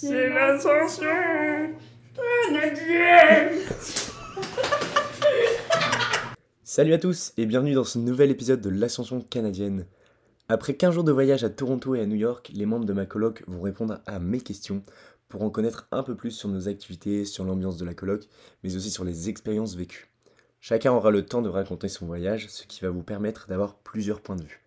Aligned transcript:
C'est 0.00 0.28
l'ascension 0.28 1.06
canadienne 2.14 3.58
Salut 6.62 6.92
à 6.92 6.98
tous 6.98 7.32
et 7.36 7.46
bienvenue 7.46 7.74
dans 7.74 7.82
ce 7.82 7.98
nouvel 7.98 8.30
épisode 8.30 8.60
de 8.60 8.70
l'Ascension 8.70 9.20
canadienne. 9.20 9.86
Après 10.48 10.74
15 10.74 10.94
jours 10.94 11.02
de 11.02 11.10
voyage 11.10 11.42
à 11.42 11.50
Toronto 11.50 11.96
et 11.96 12.00
à 12.00 12.06
New 12.06 12.14
York, 12.14 12.52
les 12.54 12.64
membres 12.64 12.84
de 12.84 12.92
ma 12.92 13.06
coloc 13.06 13.42
vont 13.48 13.60
répondre 13.60 13.98
à 14.06 14.20
mes 14.20 14.40
questions 14.40 14.84
pour 15.28 15.42
en 15.42 15.50
connaître 15.50 15.88
un 15.90 16.04
peu 16.04 16.14
plus 16.14 16.30
sur 16.30 16.48
nos 16.48 16.68
activités, 16.68 17.24
sur 17.24 17.42
l'ambiance 17.42 17.76
de 17.76 17.84
la 17.84 17.94
coloc, 17.94 18.28
mais 18.62 18.76
aussi 18.76 18.92
sur 18.92 19.02
les 19.02 19.28
expériences 19.28 19.74
vécues. 19.74 20.12
Chacun 20.60 20.92
aura 20.92 21.10
le 21.10 21.26
temps 21.26 21.42
de 21.42 21.48
raconter 21.48 21.88
son 21.88 22.06
voyage, 22.06 22.46
ce 22.50 22.68
qui 22.68 22.82
va 22.82 22.90
vous 22.90 23.02
permettre 23.02 23.48
d'avoir 23.48 23.74
plusieurs 23.74 24.20
points 24.20 24.36
de 24.36 24.44
vue. 24.44 24.62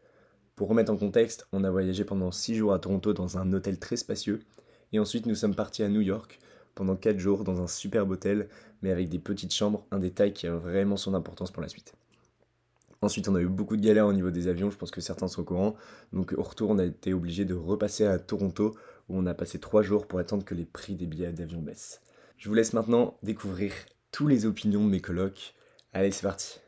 Pour 0.58 0.68
remettre 0.68 0.92
en 0.92 0.98
contexte, 0.98 1.48
on 1.54 1.64
a 1.64 1.72
voyagé 1.72 2.04
pendant 2.04 2.32
6 2.32 2.56
jours 2.56 2.74
à 2.74 2.80
Toronto 2.80 3.14
dans 3.14 3.38
un 3.38 3.54
hôtel 3.54 3.80
très 3.80 3.96
spacieux, 3.96 4.42
et 4.92 5.00
ensuite 5.00 5.26
nous 5.26 5.36
sommes 5.36 5.56
partis 5.56 5.84
à 5.84 5.90
New 5.90 6.02
York 6.02 6.40
pendant 6.76 6.96
4 6.96 7.20
jours 7.20 7.44
dans 7.44 7.62
un 7.62 7.68
superbe 7.68 8.12
hôtel, 8.12 8.48
mais 8.82 8.92
avec 8.92 9.10
des 9.10 9.20
petites 9.20 9.54
chambres, 9.54 9.86
un 9.92 10.00
détail 10.00 10.34
qui 10.34 10.48
a 10.48 10.56
vraiment 10.56 10.98
son 10.98 11.14
importance 11.14 11.52
pour 11.52 11.62
la 11.62 11.68
suite. 11.68 11.94
Ensuite, 13.04 13.28
on 13.28 13.36
a 13.36 13.42
eu 13.42 13.48
beaucoup 13.48 13.78
de 13.78 13.82
galères 13.82 14.06
au 14.06 14.14
niveau 14.14 14.30
des 14.30 14.48
avions, 14.48 14.70
je 14.70 14.78
pense 14.78 14.92
que 14.92 15.02
certains 15.02 15.28
sont 15.28 15.42
au 15.42 15.44
courant. 15.44 15.76
Donc, 16.14 16.34
au 16.38 16.44
retour, 16.44 16.70
on 16.70 16.78
a 16.78 16.86
été 16.86 17.14
obligé 17.14 17.46
de 17.46 17.56
repasser 17.56 18.06
à 18.06 18.20
Toronto, 18.20 18.76
où 19.10 19.18
on 19.18 19.26
a 19.26 19.34
passé 19.34 19.60
3 19.60 19.82
jours 19.82 20.08
pour 20.08 20.20
attendre 20.20 20.46
que 20.46 20.54
les 20.54 20.66
prix 20.66 20.96
des 20.96 21.08
billets 21.08 21.34
d'avion 21.34 21.62
baissent. 21.62 22.02
Je 22.38 22.48
vous 22.48 22.54
laisse 22.54 22.74
maintenant 22.74 23.18
découvrir 23.24 23.74
tous 24.12 24.28
les 24.28 24.46
opinions 24.46 24.86
de 24.86 24.90
mes 24.90 25.02
colocs. 25.02 25.56
Allez, 25.94 26.12
c'est 26.12 26.22
parti. 26.22 26.61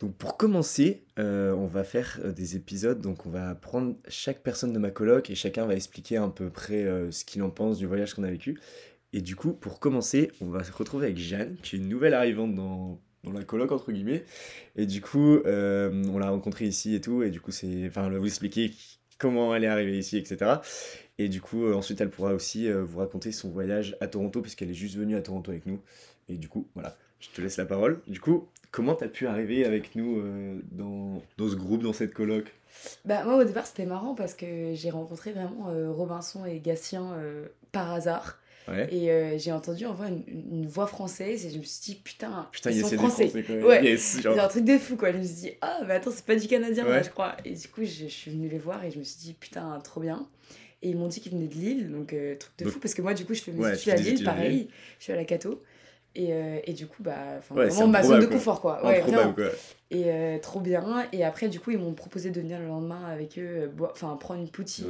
Donc 0.00 0.14
pour 0.14 0.36
commencer, 0.36 1.02
euh, 1.18 1.52
on 1.54 1.66
va 1.66 1.82
faire 1.82 2.20
euh, 2.24 2.32
des 2.32 2.54
épisodes, 2.54 3.00
donc 3.00 3.26
on 3.26 3.30
va 3.30 3.54
prendre 3.56 3.96
chaque 4.06 4.42
personne 4.42 4.72
de 4.72 4.78
ma 4.78 4.90
coloc 4.90 5.28
et 5.28 5.34
chacun 5.34 5.66
va 5.66 5.74
expliquer 5.74 6.18
à 6.18 6.28
peu 6.28 6.50
près 6.50 6.84
euh, 6.84 7.10
ce 7.10 7.24
qu'il 7.24 7.42
en 7.42 7.50
pense 7.50 7.78
du 7.78 7.86
voyage 7.86 8.14
qu'on 8.14 8.22
a 8.22 8.30
vécu. 8.30 8.60
Et 9.12 9.20
du 9.22 9.34
coup, 9.34 9.52
pour 9.52 9.80
commencer, 9.80 10.30
on 10.40 10.50
va 10.50 10.62
se 10.62 10.70
retrouver 10.70 11.06
avec 11.06 11.18
Jeanne, 11.18 11.56
qui 11.62 11.74
est 11.74 11.78
une 11.80 11.88
nouvelle 11.88 12.14
arrivante 12.14 12.54
dans, 12.54 13.00
dans 13.24 13.32
la 13.32 13.42
coloc, 13.42 13.72
entre 13.72 13.90
guillemets. 13.90 14.24
Et 14.76 14.86
du 14.86 15.00
coup, 15.00 15.38
on 15.46 16.18
l'a 16.18 16.28
rencontrée 16.28 16.66
ici 16.66 16.94
et 16.94 17.00
tout, 17.00 17.22
et 17.22 17.30
du 17.30 17.40
coup, 17.40 17.50
c'est, 17.50 17.86
enfin, 17.88 18.06
elle 18.06 18.12
va 18.12 18.18
vous 18.18 18.26
expliquer 18.26 18.70
comment 19.16 19.54
elle 19.54 19.64
est 19.64 19.68
arrivée 19.68 19.98
ici, 19.98 20.18
etc. 20.18 20.56
Et 21.16 21.30
du 21.30 21.40
coup, 21.40 21.72
ensuite, 21.72 22.02
elle 22.02 22.10
pourra 22.10 22.34
aussi 22.34 22.70
vous 22.70 22.98
raconter 22.98 23.32
son 23.32 23.48
voyage 23.48 23.96
à 24.02 24.08
Toronto, 24.08 24.42
puisqu'elle 24.42 24.70
est 24.70 24.74
juste 24.74 24.96
venue 24.96 25.16
à 25.16 25.22
Toronto 25.22 25.50
avec 25.52 25.64
nous. 25.64 25.80
Et 26.28 26.36
du 26.36 26.50
coup, 26.50 26.68
voilà, 26.74 26.94
je 27.18 27.30
te 27.30 27.40
laisse 27.40 27.56
la 27.56 27.64
parole. 27.64 28.02
Du 28.08 28.20
coup, 28.20 28.46
Comment 28.70 28.94
t'as 28.94 29.08
pu 29.08 29.26
arriver 29.26 29.64
avec 29.64 29.94
nous 29.94 30.18
euh, 30.18 30.60
dans, 30.72 31.22
dans, 31.38 31.48
ce 31.48 31.54
groupe, 31.54 31.82
dans 31.82 31.92
cette 31.92 32.12
coloc? 32.12 32.52
Bah 33.04 33.24
moi 33.24 33.36
au 33.36 33.44
départ 33.44 33.66
c'était 33.66 33.86
marrant 33.86 34.14
parce 34.14 34.34
que 34.34 34.72
j'ai 34.74 34.90
rencontré 34.90 35.32
vraiment 35.32 35.68
euh, 35.70 35.90
Robinson 35.90 36.44
et 36.44 36.60
Gatien 36.60 37.12
euh, 37.14 37.46
par 37.72 37.92
hasard. 37.92 38.38
Et 38.90 39.38
j'ai 39.38 39.50
entendu 39.50 39.86
en 39.86 39.94
vrai 39.94 40.10
une, 40.26 40.66
voix 40.66 40.86
française 40.86 41.46
et 41.46 41.50
je 41.50 41.56
me 41.56 41.62
suis 41.62 41.80
dit 41.80 41.94
putain, 42.04 42.46
putain 42.52 42.70
ils 42.70 42.82
sont 42.82 42.98
français. 42.98 43.28
français 43.28 43.62
ouais. 43.62 43.82
Yes, 43.82 44.20
genre... 44.20 44.38
un 44.38 44.46
truc 44.46 44.66
de 44.66 44.76
fou 44.76 44.96
quoi. 44.96 45.10
Je 45.10 45.16
me 45.16 45.22
suis 45.22 45.36
dit 45.36 45.50
ah 45.62 45.80
mais 45.86 45.94
attends 45.94 46.10
c'est 46.10 46.26
pas 46.26 46.36
du 46.36 46.46
canadien 46.46 46.84
là 46.84 47.02
je 47.02 47.08
crois. 47.08 47.34
Et 47.46 47.54
du 47.54 47.66
coup 47.68 47.80
je, 47.84 48.06
suis 48.08 48.30
venue 48.30 48.50
les 48.50 48.58
voir 48.58 48.84
et 48.84 48.90
je 48.90 48.98
me 48.98 49.04
suis 49.04 49.20
dit 49.20 49.32
putain 49.32 49.80
trop 49.82 50.02
bien. 50.02 50.28
Et 50.82 50.90
ils 50.90 50.98
m'ont 50.98 51.08
dit 51.08 51.20
qu'ils 51.20 51.32
venaient 51.32 51.48
de 51.48 51.54
Lille, 51.54 51.90
donc 51.90 52.08
truc 52.08 52.52
de 52.58 52.68
fou, 52.68 52.78
parce 52.78 52.94
que 52.94 53.02
moi, 53.02 53.12
du 53.12 53.24
coup, 53.24 53.34
je 53.34 53.42
fais 53.42 53.50
mes 53.50 53.72
études 53.72 53.92
à 53.92 53.96
Lille, 53.96 54.22
pareil, 54.22 54.68
je 55.00 55.04
suis 55.04 55.12
à 55.12 55.16
la 55.16 55.24
Cato. 55.24 55.60
Et, 56.18 56.32
euh, 56.32 56.58
et, 56.64 56.72
du 56.72 56.88
coup, 56.88 57.04
bah, 57.04 57.38
vraiment 57.48 57.86
ma 57.86 58.02
zone 58.02 58.20
de 58.20 58.26
confort, 58.26 58.60
quoi. 58.60 58.84
Ouais, 58.84 59.00
quoi. 59.06 59.32
Et 59.92 60.04
euh, 60.06 60.38
trop 60.38 60.58
bien. 60.58 61.06
Et 61.12 61.24
après, 61.24 61.48
du 61.48 61.60
coup, 61.60 61.70
ils 61.70 61.78
m'ont 61.78 61.94
proposé 61.94 62.30
de 62.30 62.40
venir 62.40 62.58
le 62.58 62.66
lendemain 62.66 63.04
avec 63.06 63.38
eux, 63.38 63.70
euh, 63.80 63.86
enfin, 63.92 64.16
prendre 64.20 64.40
une 64.40 64.50
poutine. 64.50 64.86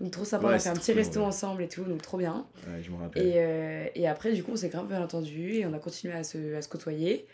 donc, 0.00 0.10
trop 0.10 0.24
sympa. 0.24 0.48
on 0.48 0.50
a 0.50 0.58
fait 0.58 0.70
un 0.70 0.74
petit 0.74 0.92
resto 0.92 1.22
ensemble 1.22 1.62
et 1.62 1.68
tout, 1.68 1.84
donc 1.84 2.02
trop 2.02 2.18
bien. 2.18 2.46
je 2.82 2.90
me 2.90 2.96
rappelle. 2.96 3.24
Et, 3.24 3.92
et, 3.94 4.08
après, 4.08 4.32
du 4.32 4.42
coup, 4.42 4.50
on 4.52 4.56
s'est 4.56 4.70
grave 4.70 4.88
bien 4.88 5.00
entendu 5.00 5.54
et 5.54 5.66
on 5.66 5.72
a 5.72 5.78
continué 5.78 6.14
à 6.14 6.24
se, 6.24 6.56
à 6.56 6.62
se 6.62 6.68
côtoyer. 6.68 7.26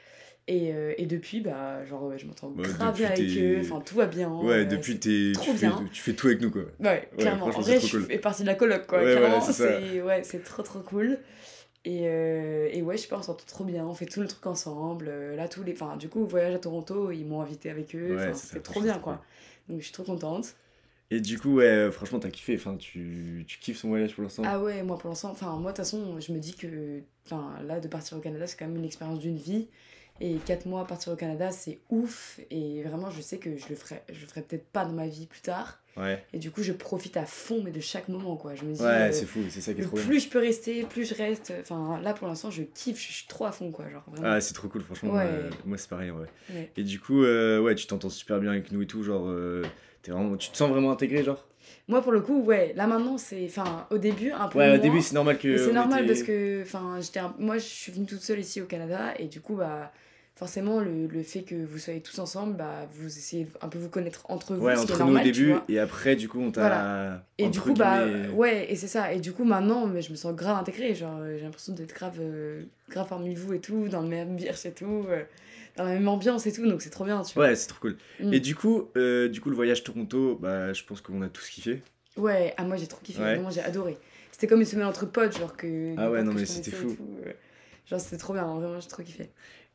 Et, 0.47 0.75
et, 0.99 1.07
depuis, 1.07 1.41
bah, 1.41 1.83
genre, 1.87 2.13
je 2.19 2.27
m'entends 2.27 2.51
grave 2.51 2.97
bien 2.97 3.07
avec 3.07 3.21
eux, 3.21 3.61
enfin, 3.63 3.81
tout 3.81 3.95
va 3.95 4.05
bien. 4.05 4.29
Ouais, 4.29 4.67
depuis, 4.67 4.99
t'es, 4.99 5.33
tu, 5.41 5.53
fais, 5.53 5.69
tu 5.91 6.03
fais 6.03 6.13
tout 6.13 6.27
avec 6.27 6.43
nous, 6.43 6.51
quoi. 6.51 6.65
Ouais, 6.81 7.09
clairement. 7.17 7.47
en 7.47 7.61
vrai, 7.61 7.81
je 7.81 7.99
fais 7.99 8.19
partie 8.19 8.43
de 8.43 8.49
la 8.49 8.57
coloc, 8.57 8.87
quoi. 8.87 9.01
clairement, 9.01 9.41
c'est 9.41 10.03
ouais, 10.03 10.21
trop, 10.45 10.63
trop 10.63 10.81
cool. 10.81 11.19
Et, 11.85 12.03
euh, 12.05 12.69
et 12.71 12.83
ouais, 12.83 12.97
je 12.97 13.03
sais 13.03 13.09
pas, 13.09 13.19
on 13.19 13.23
s'entend 13.23 13.45
trop 13.47 13.65
bien, 13.65 13.87
on 13.87 13.95
fait 13.95 14.07
tout 14.07 14.21
le 14.21 14.29
truc 14.29 14.47
ensemble. 14.47 15.07
Euh, 15.09 15.35
là, 15.35 15.49
tous 15.49 15.63
les. 15.63 15.73
Enfin, 15.73 15.97
du 15.97 16.09
coup, 16.09 16.25
voyage 16.27 16.55
à 16.55 16.59
Toronto, 16.59 17.11
ils 17.11 17.25
m'ont 17.25 17.41
invité 17.41 17.71
avec 17.71 17.95
eux. 17.95 18.17
Ouais, 18.17 18.35
c'était 18.35 18.61
trop 18.61 18.83
bien, 18.83 18.99
quoi. 18.99 19.23
Donc, 19.69 19.79
je 19.81 19.85
suis 19.85 19.93
trop 19.93 20.05
contente. 20.05 20.55
Et 21.11 21.21
du 21.21 21.39
coup, 21.39 21.57
ouais, 21.57 21.91
franchement, 21.91 22.21
t'as 22.21 22.31
kiffé. 22.31 22.55
Enfin, 22.57 22.77
tu, 22.77 23.45
tu 23.49 23.59
kiffes 23.59 23.79
son 23.79 23.89
voyage 23.89 24.15
pour 24.15 24.23
l'instant 24.23 24.43
Ah 24.47 24.61
ouais, 24.61 24.83
moi 24.83 24.99
pour 24.99 25.09
l'instant. 25.09 25.31
Enfin, 25.31 25.53
moi, 25.57 25.73
de 25.73 25.77
toute 25.77 25.85
façon, 25.85 26.21
je 26.21 26.33
me 26.33 26.39
dis 26.39 26.55
que. 26.55 27.01
Enfin, 27.27 27.55
là, 27.65 27.81
de 27.81 27.89
partir 27.89 28.19
au 28.19 28.21
Canada, 28.21 28.47
c'est 28.47 28.57
quand 28.59 28.67
même 28.67 28.77
une 28.77 28.85
expérience 28.85 29.19
d'une 29.19 29.37
vie. 29.37 29.69
Et 30.21 30.37
4 30.37 30.67
mois 30.67 30.83
à 30.83 30.85
partir 30.85 31.13
au 31.13 31.17
Canada, 31.17 31.51
c'est 31.51 31.81
ouf. 31.89 32.41
Et 32.51 32.83
vraiment, 32.83 33.11
je 33.11 33.23
sais 33.23 33.39
que 33.39 33.57
je 33.57 33.69
le 33.71 33.75
ferai, 33.75 34.03
je 34.13 34.21
le 34.21 34.27
ferai 34.27 34.43
peut-être 34.43 34.67
pas 34.67 34.85
dans 34.85 34.93
ma 34.93 35.07
vie 35.09 35.27
plus 35.27 35.41
tard. 35.41 35.80
Ouais. 35.97 36.23
Et 36.33 36.39
du 36.39 36.51
coup, 36.51 36.63
je 36.63 36.73
profite 36.73 37.17
à 37.17 37.25
fond, 37.27 37.61
mais 37.65 37.71
de 37.73 37.81
chaque 37.81 38.09
moment, 38.09 38.37
quoi. 38.37 38.55
Je 38.55 38.65
me 38.65 38.73
dis. 38.73 38.81
Ouais, 38.81 38.87
euh, 38.89 39.13
c'est 39.13 39.27
fou, 39.27 39.41
c'est 39.49 39.61
ça 39.61 39.75
qui 39.75 39.81
est 39.81 39.85
trop 39.85 39.97
Plus 39.97 40.21
je 40.25 40.29
peux 40.29 40.39
rester, 40.39 40.85
plus 40.85 41.05
je 41.05 41.15
reste. 41.15 41.53
Enfin, 41.61 42.01
là, 42.03 42.15
pour 42.15 42.29
l'instant, 42.29 42.51
je 42.51 42.63
kiffe, 42.63 42.99
je 43.01 43.13
suis 43.13 43.27
trop 43.27 43.45
à 43.45 43.53
fond, 43.53 43.71
quoi. 43.71 43.89
Genre, 43.91 44.05
Ah, 44.23 44.41
c'est 44.41 44.55
trop 44.55 44.69
cool, 44.69 44.83
franchement. 44.83 45.13
moi, 45.65 45.77
c'est 45.77 45.91
pareil, 45.91 46.11
ouais. 46.11 46.71
Et 46.77 46.83
du 46.85 47.01
coup, 47.01 47.25
euh, 47.25 47.61
ouais, 47.61 47.75
tu 47.75 47.87
t'entends 47.87 48.09
super 48.11 48.39
bien 48.41 48.51
avec 48.53 48.71
nous 48.73 48.83
et 48.83 48.87
tout. 48.87 49.03
Genre, 49.03 49.27
euh, 49.29 49.63
es 50.07 50.11
vraiment, 50.11 50.37
tu 50.37 50.51
te 50.51 50.57
sens 50.57 50.71
vraiment 50.71 50.91
intégré, 50.91 51.23
genre? 51.25 51.47
Moi 51.89 52.03
pour 52.03 52.13
le 52.13 52.21
coup 52.21 52.43
ouais 52.43 52.73
là 52.75 52.87
maintenant 52.87 53.19
c'est 53.19 53.45
enfin 53.47 53.87
au 53.91 53.99
début 53.99 54.31
un 54.31 54.49
peu 54.49 54.59
ouais 54.59 54.75
au 54.77 54.79
début 54.81 55.03
c'est 55.03 55.15
normal 55.15 55.39
que 55.39 55.57
c'est 55.57 55.73
normal 55.73 56.07
parce 56.07 56.23
que 56.23 56.63
enfin 56.63 56.99
j'étais 57.01 57.21
moi 57.39 57.59
je 57.59 57.65
suis 57.65 57.93
venue 57.93 58.07
toute 58.07 58.21
seule 58.23 58.39
ici 58.41 58.61
au 58.61 58.65
Canada 58.65 59.13
et 59.19 59.27
du 59.27 59.41
coup 59.41 59.57
bah 59.57 59.93
forcément 60.41 60.81
le, 60.81 61.07
le, 61.07 61.23
fait 61.23 61.43
que 61.43 61.55
vous 61.55 61.77
soyez 61.77 62.01
tous 62.01 62.19
ensemble 62.19 62.57
bah 62.57 62.89
vous 62.95 63.07
essayez 63.07 63.47
un 63.61 63.69
peu 63.69 63.79
vous 63.79 63.91
connaître 63.91 64.25
entre 64.31 64.55
vous 64.55 64.65
ouais 64.65 64.75
ce 64.75 64.81
entre 64.81 64.87
qui 64.87 64.93
est 64.95 64.99
normal, 65.05 65.23
nous 65.23 65.29
au 65.29 65.33
début 65.33 65.55
et 65.69 65.79
après 65.79 66.17
du 66.17 66.31
coup 66.31 66.41
on 66.41 66.51
t'a 66.51 66.61
voilà. 66.63 67.27
et 67.37 67.51
du 67.51 67.61
coup 67.61 67.75
bah 67.75 68.07
ouais 68.33 68.73
et 68.73 68.75
c'est 68.75 68.87
ça. 68.87 69.13
Et 69.13 69.21
du 69.21 69.35
coup 69.35 69.45
maintenant 69.45 69.87
mais 69.87 70.01
je 70.01 70.11
me 70.11 70.17
sens 70.17 70.35
grave 70.35 70.57
intégrée 70.57 70.95
genre 70.95 71.21
j'ai 71.37 71.43
l'impression 71.43 71.75
d'être 71.75 71.95
grave 71.95 72.17
euh, 72.21 72.63
grave 72.89 73.07
parmi 73.07 73.35
vous 73.35 73.53
et 73.53 73.61
tout 73.61 73.89
dans 73.89 74.01
le 74.01 74.09
même 74.09 74.35
birch 74.37 74.65
et 74.65 74.73
tout 74.73 75.05
euh, 75.11 75.25
dans 75.77 75.85
la 75.85 75.93
même 75.93 76.09
ambiance 76.09 76.47
et 76.47 76.53
tout 76.53 76.67
donc 76.67 76.81
c'est 76.81 76.89
trop 76.89 77.05
bien 77.05 77.21
tu 77.21 77.35
vois. 77.35 77.49
Ouais 77.49 77.55
c'est 77.55 77.69
trop 77.69 77.81
cool. 77.81 77.99
Mm. 78.21 78.33
et 78.33 78.41
du 78.41 78.55
coup 78.55 78.89
euh, 78.97 79.29
du 79.29 79.43
coup 79.43 79.51
le 79.51 79.57
voyage 79.57 79.85
Toronto 79.85 80.39
bah 80.41 80.73
je 80.73 80.83
pense 80.85 81.03
qu'on 81.03 81.21
a 81.21 81.29
tous 81.29 81.51
kiffé. 81.51 81.83
Ouais 82.17 82.55
ah 82.57 82.65
moi 82.65 82.79
j'ai 82.79 82.87
trop 82.87 83.03
kiffé 83.03 83.21
vraiment 83.21 83.51
j'ai 83.51 83.61
adoré. 83.61 83.99
C'était 84.33 84.47
comme 84.47 84.61
une 84.61 84.67
semaine 84.67 84.87
entre 84.87 85.05
potes 85.05 85.37
genre 85.37 85.55
que 85.55 85.95
ah 85.99 86.11
ouais 86.11 86.23
non 86.23 86.33
mais 86.33 86.47
c'était 86.47 86.71
fou. 86.71 86.97
genre 87.85 88.01
c'était 88.01 88.17
trop 88.17 88.33
bien 88.33 88.47
vraiment 88.47 88.81
j'ai 88.81 88.89
trop 88.89 89.03
kiffé 89.03 89.29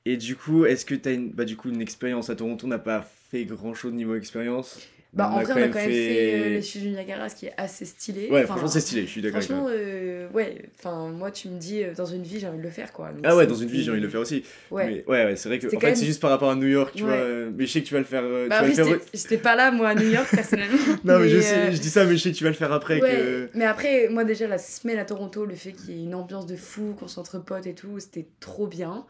et 0.05 0.17
du 0.17 0.35
coup, 0.35 0.66
est-ce 0.66 0.85
que 0.85 0.95
tu 0.95 1.09
as 1.09 1.13
une, 1.13 1.29
bah, 1.29 1.45
du 1.45 1.57
coup, 1.57 1.69
une 1.69 1.81
expérience 1.81 2.29
à 2.29 2.35
Toronto 2.35 2.66
On 2.66 2.69
n'a 2.69 2.79
pas 2.79 3.09
fait 3.31 3.45
grand 3.45 3.73
chose 3.73 3.93
niveau 3.93 4.16
expérience? 4.16 4.79
Bah, 5.16 5.29
en 5.29 5.41
vrai, 5.41 5.45
on 5.45 5.49
a 5.49 5.51
quand 5.51 5.55
même 5.55 5.73
fait, 5.73 6.33
euh, 6.33 6.49
les 6.49 6.61
chutes 6.61 6.81
du 6.81 6.89
Niagara, 6.89 7.29
ce 7.29 7.38
qui 7.38 7.45
est 7.45 7.53
assez 7.55 7.85
stylé. 7.85 8.29
Ouais, 8.29 8.44
franchement, 8.44 8.67
c'est 8.67 8.81
stylé, 8.81 9.03
je 9.03 9.07
suis 9.07 9.21
d'accord 9.21 9.41
Franchement, 9.41 9.67
euh, 9.69 10.27
ouais, 10.33 10.63
enfin, 10.77 11.07
moi, 11.07 11.31
tu 11.31 11.47
me 11.47 11.57
dis, 11.57 11.81
euh, 11.81 11.94
dans 11.95 12.05
une 12.05 12.23
vie, 12.23 12.41
j'ai 12.41 12.47
envie 12.47 12.57
de 12.57 12.63
le 12.63 12.69
faire, 12.69 12.91
quoi. 12.91 13.11
ah 13.23 13.33
ouais, 13.33 13.47
dans 13.47 13.55
une 13.55 13.69
vie, 13.69 13.81
j'ai 13.81 13.91
envie 13.91 14.01
de 14.01 14.05
le 14.05 14.11
faire 14.11 14.19
aussi. 14.19 14.44
Ouais, 14.69 14.88
mais, 14.88 15.03
ouais, 15.07 15.25
ouais 15.25 15.35
c'est 15.38 15.47
vrai 15.47 15.59
que, 15.59 15.73
en 15.73 15.79
fait, 15.79 15.95
c'est 15.95 16.05
juste 16.05 16.21
par 16.21 16.31
rapport 16.31 16.51
à 16.51 16.55
New 16.55 16.67
York, 16.67 16.91
tu 16.94 17.03
vois. 17.03 17.17
Mais 17.55 17.65
je 17.65 17.71
sais 17.71 17.81
que 17.81 17.88
tu 17.88 17.94
vas 17.94 18.01
le 18.01 18.05
faire. 18.05 18.23
bah, 18.49 18.61
le 18.61 18.73
faire... 18.73 18.99
j'étais 19.13 19.38
pas 19.38 19.55
là, 19.55 19.71
moi, 19.71 19.89
à 19.89 19.95
New 19.95 20.09
York, 20.09 20.27
personnellement. 20.35 20.77
non, 21.05 21.19
mais, 21.19 21.29
je, 21.29 21.39
sais, 21.39 21.71
je 21.71 21.79
dis 21.79 21.89
ça, 21.89 22.03
mais 22.03 22.17
je 22.17 22.23
sais 22.23 22.31
que 22.31 22.38
tu 22.38 22.44
vas 22.44 22.49
le 22.49 22.57
faire 22.57 22.73
après. 22.73 22.99
Que... 22.99 23.49
Mais 23.53 23.65
après, 23.65 24.09
moi, 24.09 24.25
déjà, 24.25 24.47
la 24.47 24.57
semaine 24.57 24.99
à 24.99 25.05
Toronto, 25.05 25.45
le 25.45 25.55
fait 25.55 25.71
qu'il 25.71 25.95
y 25.95 26.01
ait 26.01 26.03
une 26.03 26.15
ambiance 26.15 26.45
de 26.45 26.57
fou, 26.57 26.94
qu'on 26.99 27.07
s'entre 27.07 27.39
potes 27.39 27.67
et 27.67 27.73
tout, 27.73 27.99
c'était 27.99 28.27
trop 28.41 28.67
bien. 28.67 29.05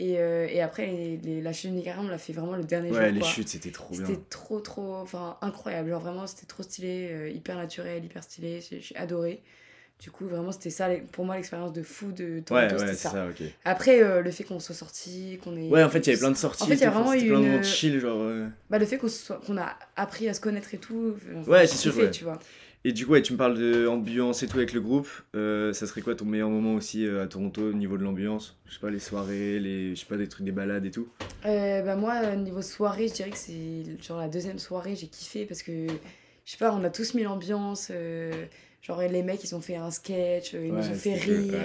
Et, 0.00 0.20
euh, 0.20 0.46
et 0.48 0.60
après, 0.60 1.18
les, 1.22 1.42
la 1.42 1.52
chute 1.52 1.70
de 1.70 1.76
Niagara, 1.76 2.00
on 2.00 2.06
l'a 2.06 2.18
fait 2.18 2.32
vraiment 2.32 2.54
le 2.54 2.62
dernier 2.62 2.90
jour. 2.90 2.98
Ouais, 2.98 3.10
les 3.10 3.22
chutes, 3.22 3.48
c'était 3.48 3.72
trop 3.72 3.92
bien. 3.94 4.06
C'était 4.06 4.20
trop, 4.30 4.60
trop, 4.60 4.94
enfin, 4.94 5.36
incroyable. 5.42 5.90
Genre, 5.90 6.00
vraiment, 6.00 6.26
c'était 6.28 6.46
trop 6.46 6.62
stylé, 6.62 7.08
euh, 7.10 7.28
hyper 7.28 7.56
naturel, 7.56 8.04
hyper 8.04 8.22
stylé. 8.22 8.60
J'ai 8.60 8.96
adoré. 8.96 9.42
Du 10.00 10.12
coup, 10.12 10.28
vraiment, 10.28 10.52
c'était 10.52 10.70
ça, 10.70 10.88
pour 11.10 11.24
moi, 11.24 11.34
l'expérience 11.34 11.72
de 11.72 11.82
fou 11.82 12.12
de 12.12 12.38
Toronto, 12.46 12.76
ouais, 12.76 12.80
ouais, 12.80 12.94
ça. 12.94 13.10
ça 13.10 13.26
Après, 13.64 14.00
euh, 14.00 14.22
le 14.22 14.30
fait 14.30 14.44
qu'on 14.44 14.60
soit 14.60 14.76
sorti, 14.76 15.40
qu'on 15.42 15.56
ait... 15.56 15.68
Ouais, 15.68 15.82
en 15.82 15.90
fait, 15.90 15.98
il 15.98 16.06
y 16.06 16.10
avait 16.10 16.20
plein 16.20 16.30
de 16.30 16.36
sorties. 16.36 16.62
En 16.62 16.66
fait, 16.66 16.74
il 16.74 16.80
y 16.82 16.84
a 16.84 16.90
vraiment 16.90 17.14
eu 17.14 17.32
une... 17.32 17.64
chill, 17.64 17.98
genre... 17.98 18.24
Bah, 18.70 18.78
le 18.78 18.86
fait 18.86 18.98
qu'on 18.98 19.08
qu'on 19.44 19.58
a 19.58 19.76
appris 19.96 20.28
à 20.28 20.34
se 20.34 20.40
connaître 20.40 20.72
et 20.72 20.78
tout. 20.78 21.16
Ouais, 21.48 21.66
c'est 21.66 21.76
sûr, 21.76 21.92
fait, 21.92 22.12
tu 22.12 22.22
vois. 22.22 22.38
Et 22.88 22.92
du 22.92 23.04
coup, 23.04 23.12
ouais, 23.12 23.20
tu 23.20 23.34
me 23.34 23.38
parles 23.38 23.84
d'ambiance 23.84 24.42
et 24.42 24.46
tout 24.46 24.56
avec 24.56 24.72
le 24.72 24.80
groupe. 24.80 25.10
Euh, 25.36 25.74
ça 25.74 25.86
serait 25.86 26.00
quoi 26.00 26.14
ton 26.14 26.24
meilleur 26.24 26.48
moment 26.48 26.72
aussi 26.72 27.06
euh, 27.06 27.22
à 27.22 27.26
Toronto 27.26 27.60
au 27.60 27.74
niveau 27.74 27.98
de 27.98 28.02
l'ambiance? 28.02 28.56
Je 28.64 28.72
sais 28.72 28.80
pas, 28.80 28.88
les 28.88 28.98
soirées, 28.98 29.60
les, 29.60 29.94
je 29.94 30.00
sais 30.00 30.06
pas, 30.06 30.16
des 30.16 30.26
trucs, 30.26 30.46
des 30.46 30.52
balades 30.52 30.86
et 30.86 30.90
tout 30.90 31.06
euh, 31.44 31.82
Bah 31.82 31.96
moi, 31.96 32.34
niveau 32.36 32.62
soirée, 32.62 33.08
je 33.08 33.12
dirais 33.12 33.28
que 33.28 33.36
c'est 33.36 33.84
genre 34.00 34.16
la 34.16 34.28
deuxième 34.28 34.58
soirée, 34.58 34.96
j'ai 34.96 35.08
kiffé 35.08 35.44
parce 35.44 35.62
que, 35.62 35.86
je 35.86 36.50
sais 36.50 36.56
pas, 36.56 36.72
on 36.72 36.82
a 36.82 36.88
tous 36.88 37.12
mis 37.12 37.24
l'ambiance. 37.24 37.92
genre 38.80 39.02
les 39.02 39.22
mecs, 39.22 39.44
ils 39.44 39.54
ont 39.54 39.60
fait 39.60 39.76
un 39.76 39.90
sketch, 39.90 40.54
ils 40.54 40.72
nous 40.72 40.88
ont 40.88 40.94
fait 40.94 41.12
rire. 41.12 41.60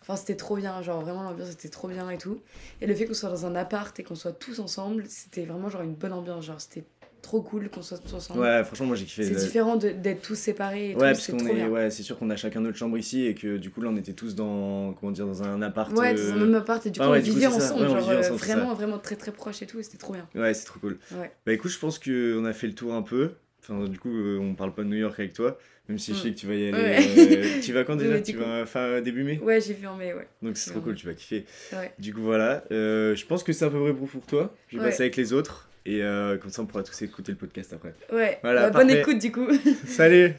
Enfin, 0.00 0.16
c'était 0.16 0.36
trop 0.36 0.56
bien, 0.56 0.80
genre 0.80 1.02
vraiment 1.02 1.22
l'ambiance 1.22 1.52
était 1.52 1.68
trop 1.68 1.88
bien 1.88 2.08
et 2.08 2.16
tout. 2.16 2.40
Et 2.80 2.86
le 2.86 2.94
fait 2.94 3.04
qu'on 3.04 3.12
soit 3.12 3.28
dans 3.28 3.44
un 3.44 3.56
appart 3.56 4.00
et 4.00 4.04
qu'on 4.04 4.14
soit 4.14 4.32
tous 4.32 4.58
ensemble, 4.60 5.04
c'était 5.08 5.44
vraiment 5.44 5.68
genre 5.68 5.82
une 5.82 5.96
bonne 5.96 6.14
ambiance, 6.14 6.46
genre 6.46 6.62
c'était 6.62 6.84
trop 7.26 7.42
cool 7.42 7.68
qu'on 7.68 7.82
soit 7.82 7.98
tous 7.98 8.14
ensemble. 8.14 8.40
Ouais, 8.40 8.62
franchement, 8.64 8.86
moi 8.86 8.96
j'ai 8.96 9.04
kiffé. 9.04 9.24
C'est 9.24 9.34
différent 9.34 9.76
d'être 9.76 10.22
tous 10.22 10.36
séparés. 10.36 10.90
Et 10.90 10.94
ouais, 10.94 11.12
parce 11.12 11.26
qu'on 11.26 11.46
est, 11.46 11.66
ouais, 11.66 11.90
c'est 11.90 12.02
sûr 12.02 12.18
qu'on 12.18 12.30
a 12.30 12.36
chacun 12.36 12.60
notre 12.60 12.78
chambre 12.78 12.96
ici 12.96 13.26
et 13.26 13.34
que 13.34 13.56
du 13.56 13.70
coup 13.70 13.80
là 13.80 13.90
on 13.92 13.96
était 13.96 14.12
tous 14.12 14.34
dans, 14.34 14.92
comment 14.94 15.12
dire, 15.12 15.26
dans 15.26 15.42
un 15.42 15.60
appart. 15.60 15.90
Ouais, 15.92 16.14
dans 16.14 16.20
un 16.20 16.36
euh, 16.36 16.46
même 16.46 16.54
appart 16.54 16.84
et 16.86 16.90
du 16.90 17.00
coup 17.00 17.06
on 17.06 17.18
vivait 17.18 17.46
ensemble, 17.46 17.88
genre 17.88 18.10
euh, 18.10 18.22
vraiment, 18.30 18.74
vraiment 18.74 18.98
très 18.98 19.16
très 19.16 19.32
proche 19.32 19.60
et 19.62 19.66
tout, 19.66 19.78
et 19.78 19.82
c'était 19.82 19.98
trop 19.98 20.12
bien. 20.12 20.28
Ouais, 20.34 20.54
c'est 20.54 20.66
trop 20.66 20.78
cool. 20.78 20.98
Ouais. 21.12 21.32
Bah 21.44 21.52
écoute, 21.52 21.70
je 21.70 21.78
pense 21.78 21.98
qu'on 21.98 22.44
a 22.44 22.52
fait 22.52 22.68
le 22.68 22.74
tour 22.74 22.94
un 22.94 23.02
peu. 23.02 23.32
Enfin, 23.60 23.88
du 23.88 23.98
coup, 23.98 24.16
euh, 24.16 24.38
on 24.38 24.54
parle 24.54 24.72
pas 24.72 24.82
de 24.82 24.88
New 24.88 24.96
York 24.96 25.18
avec 25.18 25.32
toi. 25.32 25.58
Même 25.88 25.98
si 25.98 26.14
je 26.14 26.18
sais 26.18 26.28
mm. 26.30 26.34
que 26.34 26.38
tu 26.38 26.46
vas 26.46 26.54
y 26.54 26.68
aller. 26.68 26.78
Euh, 26.78 27.60
tu 27.60 27.72
vas 27.72 27.84
quand 27.84 27.96
déjà? 27.96 28.20
Tu 28.20 28.36
vas 28.36 28.66
fin 28.66 29.00
début 29.00 29.24
mai? 29.24 29.40
Ouais, 29.42 29.60
j'ai 29.60 29.74
vu 29.74 29.86
en 29.88 29.96
mai, 29.96 30.14
ouais. 30.14 30.28
Donc 30.42 30.56
c'est 30.56 30.70
trop 30.70 30.80
cool, 30.80 30.94
tu 30.94 31.06
vas 31.06 31.14
kiffer. 31.14 31.44
Ouais. 31.72 31.92
Du 31.98 32.14
coup, 32.14 32.22
voilà. 32.22 32.62
Je 32.70 33.26
pense 33.26 33.42
que 33.42 33.52
c'est 33.52 33.64
un 33.64 33.70
peu 33.70 33.78
vrai 33.78 33.92
pour 33.92 34.26
toi. 34.26 34.54
Je 34.68 34.78
vais 34.78 34.84
passer 34.84 35.02
avec 35.02 35.16
les 35.16 35.32
autres. 35.32 35.65
Et 35.88 36.02
euh, 36.02 36.36
comme 36.36 36.50
ça, 36.50 36.62
on 36.62 36.66
pourra 36.66 36.82
tous 36.82 37.00
écouter 37.02 37.30
le 37.30 37.38
podcast 37.38 37.72
après. 37.72 37.94
Ouais. 38.12 38.40
Voilà, 38.42 38.70
bah, 38.70 38.80
bonne 38.80 38.90
écoute 38.90 39.18
du 39.18 39.30
coup. 39.30 39.46
Salut 39.86 40.34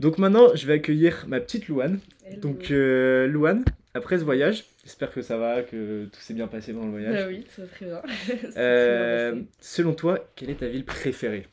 Donc 0.00 0.16
maintenant, 0.16 0.54
je 0.54 0.66
vais 0.66 0.74
accueillir 0.74 1.26
ma 1.28 1.40
petite 1.40 1.68
Louane. 1.68 2.00
Donc 2.38 2.70
euh, 2.70 3.26
Louane, 3.26 3.66
après 3.92 4.18
ce 4.18 4.24
voyage, 4.24 4.64
j'espère 4.82 5.12
que 5.12 5.20
ça 5.20 5.36
va, 5.36 5.62
que 5.62 6.06
tout 6.06 6.20
s'est 6.20 6.34
bien 6.34 6.46
passé 6.46 6.72
dans 6.72 6.84
le 6.84 6.90
voyage. 6.90 7.22
Ah 7.22 7.28
oui, 7.28 7.44
ça 7.54 7.62
va 7.62 7.68
très 7.68 7.86
bien. 7.86 8.02
euh, 8.56 9.42
selon 9.60 9.92
toi, 9.92 10.26
quelle 10.36 10.48
est 10.48 10.60
ta 10.60 10.68
ville 10.68 10.86
préférée? 10.86 11.46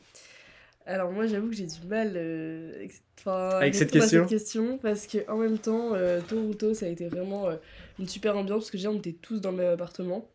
Alors 0.92 1.12
moi 1.12 1.26
j'avoue 1.26 1.50
que 1.50 1.56
j'ai 1.56 1.68
du 1.68 1.88
mal 1.88 2.14
euh, 2.16 2.86
avec 3.26 3.76
cette 3.76 3.92
question. 3.92 4.22
cette 4.22 4.30
question 4.30 4.78
parce 4.78 5.08
que 5.08 5.30
en 5.30 5.38
même 5.38 5.58
temps 5.58 5.94
euh, 5.94 6.20
Toronto 6.22 6.74
ça 6.74 6.86
a 6.86 6.90
été 6.90 7.08
vraiment 7.08 7.48
euh, 7.48 7.56
une 8.00 8.08
super 8.08 8.38
ambiance 8.38 8.64
parce 8.64 8.72
que 8.72 8.78
déjà 8.78 8.92
on 8.92 8.98
était 8.98 9.14
tous 9.14 9.40
dans 9.40 9.52
le 9.52 9.58
même 9.58 9.74
appartement 9.74 10.28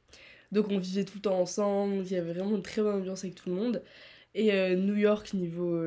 donc 0.52 0.66
on 0.70 0.78
vivait 0.78 1.04
tout 1.04 1.16
le 1.16 1.22
temps 1.22 1.38
ensemble 1.38 1.96
il 1.96 2.10
y 2.10 2.16
avait 2.16 2.32
vraiment 2.32 2.56
une 2.56 2.62
très 2.62 2.82
bonne 2.82 2.96
ambiance 2.96 3.24
avec 3.24 3.34
tout 3.34 3.50
le 3.50 3.56
monde 3.56 3.82
et 4.38 4.76
New 4.76 4.96
York 4.96 5.34
niveau 5.34 5.82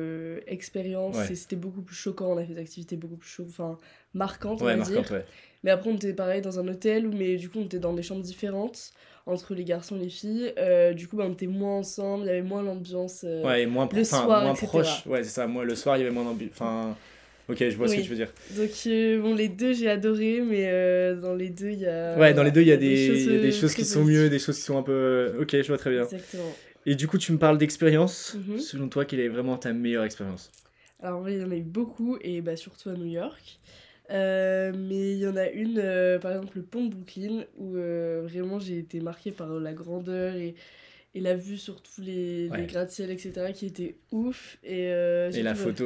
expérience 0.46 1.16
c'était 1.34 1.56
beaucoup 1.56 1.82
plus 1.82 1.94
choquant 1.94 2.32
on 2.32 2.36
a 2.36 2.44
fait 2.44 2.54
des 2.54 2.60
activités 2.60 2.96
beaucoup 2.96 3.16
plus 3.16 3.42
enfin 3.48 3.78
marquantes 4.12 4.60
on 4.60 4.64
va 4.64 4.76
dire 4.76 5.10
ouais. 5.12 5.24
Mais 5.62 5.70
après, 5.70 5.90
on 5.90 5.96
était 5.96 6.12
pareil 6.12 6.40
dans 6.40 6.58
un 6.58 6.66
hôtel, 6.68 7.08
mais 7.08 7.36
du 7.36 7.48
coup, 7.48 7.58
on 7.58 7.64
était 7.64 7.78
dans 7.78 7.92
des 7.92 8.02
chambres 8.02 8.22
différentes 8.22 8.92
entre 9.26 9.54
les 9.54 9.64
garçons 9.64 9.96
et 9.96 10.04
les 10.04 10.08
filles. 10.08 10.52
Euh, 10.58 10.94
du 10.94 11.06
coup, 11.06 11.16
bah, 11.16 11.24
on 11.28 11.32
était 11.32 11.46
moins 11.46 11.78
ensemble, 11.78 12.24
il 12.24 12.28
y 12.28 12.30
avait 12.30 12.42
moins 12.42 12.62
l'ambiance. 12.62 13.24
Euh, 13.24 13.44
ouais, 13.44 13.62
et 13.62 13.66
moins, 13.66 13.88
le 13.92 14.04
soir, 14.04 14.42
moins 14.42 14.54
proche. 14.54 15.06
Ouais, 15.06 15.22
c'est 15.22 15.30
ça. 15.30 15.46
Moi, 15.46 15.64
le 15.64 15.74
soir, 15.74 15.96
il 15.96 16.00
y 16.00 16.02
avait 16.02 16.14
moins 16.14 16.24
d'ambiance. 16.24 16.50
Enfin. 16.52 16.96
Ok, 17.48 17.58
je 17.58 17.76
vois 17.76 17.88
ce 17.88 17.96
que 17.96 18.00
tu 18.02 18.10
veux 18.10 18.16
dire. 18.16 18.30
Donc, 18.56 18.70
euh, 18.86 19.20
bon, 19.20 19.34
les 19.34 19.48
deux, 19.48 19.72
j'ai 19.72 19.90
adoré, 19.90 20.40
mais 20.40 21.16
dans 21.16 21.34
les 21.34 21.50
deux, 21.50 21.70
il 21.70 21.80
y 21.80 21.86
a. 21.86 22.16
Ouais, 22.16 22.32
dans 22.32 22.44
les 22.44 22.52
deux, 22.52 22.60
il 22.62 22.68
y 22.68 22.72
a, 22.72 22.76
des, 22.76 23.08
choses, 23.08 23.24
y 23.24 23.36
a 23.36 23.40
des 23.40 23.52
choses 23.52 23.74
qui 23.74 23.84
sont 23.84 24.04
mieux, 24.04 24.30
des 24.30 24.38
choses 24.38 24.56
qui 24.56 24.62
sont 24.62 24.78
un 24.78 24.82
peu. 24.82 25.34
Ok, 25.40 25.50
je 25.52 25.66
vois 25.66 25.78
très 25.78 25.90
bien. 25.90 26.04
Exactement. 26.04 26.52
Et 26.86 26.94
du 26.94 27.06
coup, 27.08 27.18
tu 27.18 27.32
me 27.32 27.38
parles 27.38 27.58
d'expérience. 27.58 28.34
Mhm. 28.34 28.58
Selon 28.58 28.88
toi, 28.88 29.04
quelle 29.04 29.20
est 29.20 29.28
vraiment 29.28 29.56
ta 29.56 29.72
meilleure 29.72 30.04
expérience 30.04 30.50
Alors, 31.00 31.28
il 31.28 31.38
y 31.38 31.44
en 31.44 31.50
a 31.50 31.56
eu 31.56 31.62
beaucoup, 31.62 32.16
et 32.20 32.40
bah, 32.40 32.56
surtout 32.56 32.88
à 32.88 32.94
New 32.94 33.06
York. 33.06 33.60
Euh, 34.10 34.72
mais 34.76 35.12
il 35.12 35.18
y 35.18 35.26
en 35.26 35.36
a 35.36 35.48
une, 35.48 35.78
euh, 35.78 36.18
par 36.18 36.32
exemple 36.32 36.56
le 36.56 36.62
pont 36.62 36.84
de 36.84 36.90
Brooklyn, 36.90 37.44
où 37.58 37.76
euh, 37.76 38.22
vraiment 38.24 38.58
j'ai 38.58 38.78
été 38.78 39.00
marquée 39.00 39.30
par 39.30 39.48
la 39.48 39.72
grandeur 39.72 40.34
et, 40.34 40.56
et 41.14 41.20
la 41.20 41.34
vue 41.34 41.56
sur 41.56 41.82
tous 41.82 42.00
les, 42.00 42.48
les 42.48 42.66
gratte-ciel, 42.66 43.10
etc., 43.10 43.52
qui 43.52 43.66
était 43.66 43.96
ouf. 44.12 44.58
Et, 44.62 44.84
et 44.84 45.42
la, 45.42 45.54
photo, 45.54 45.84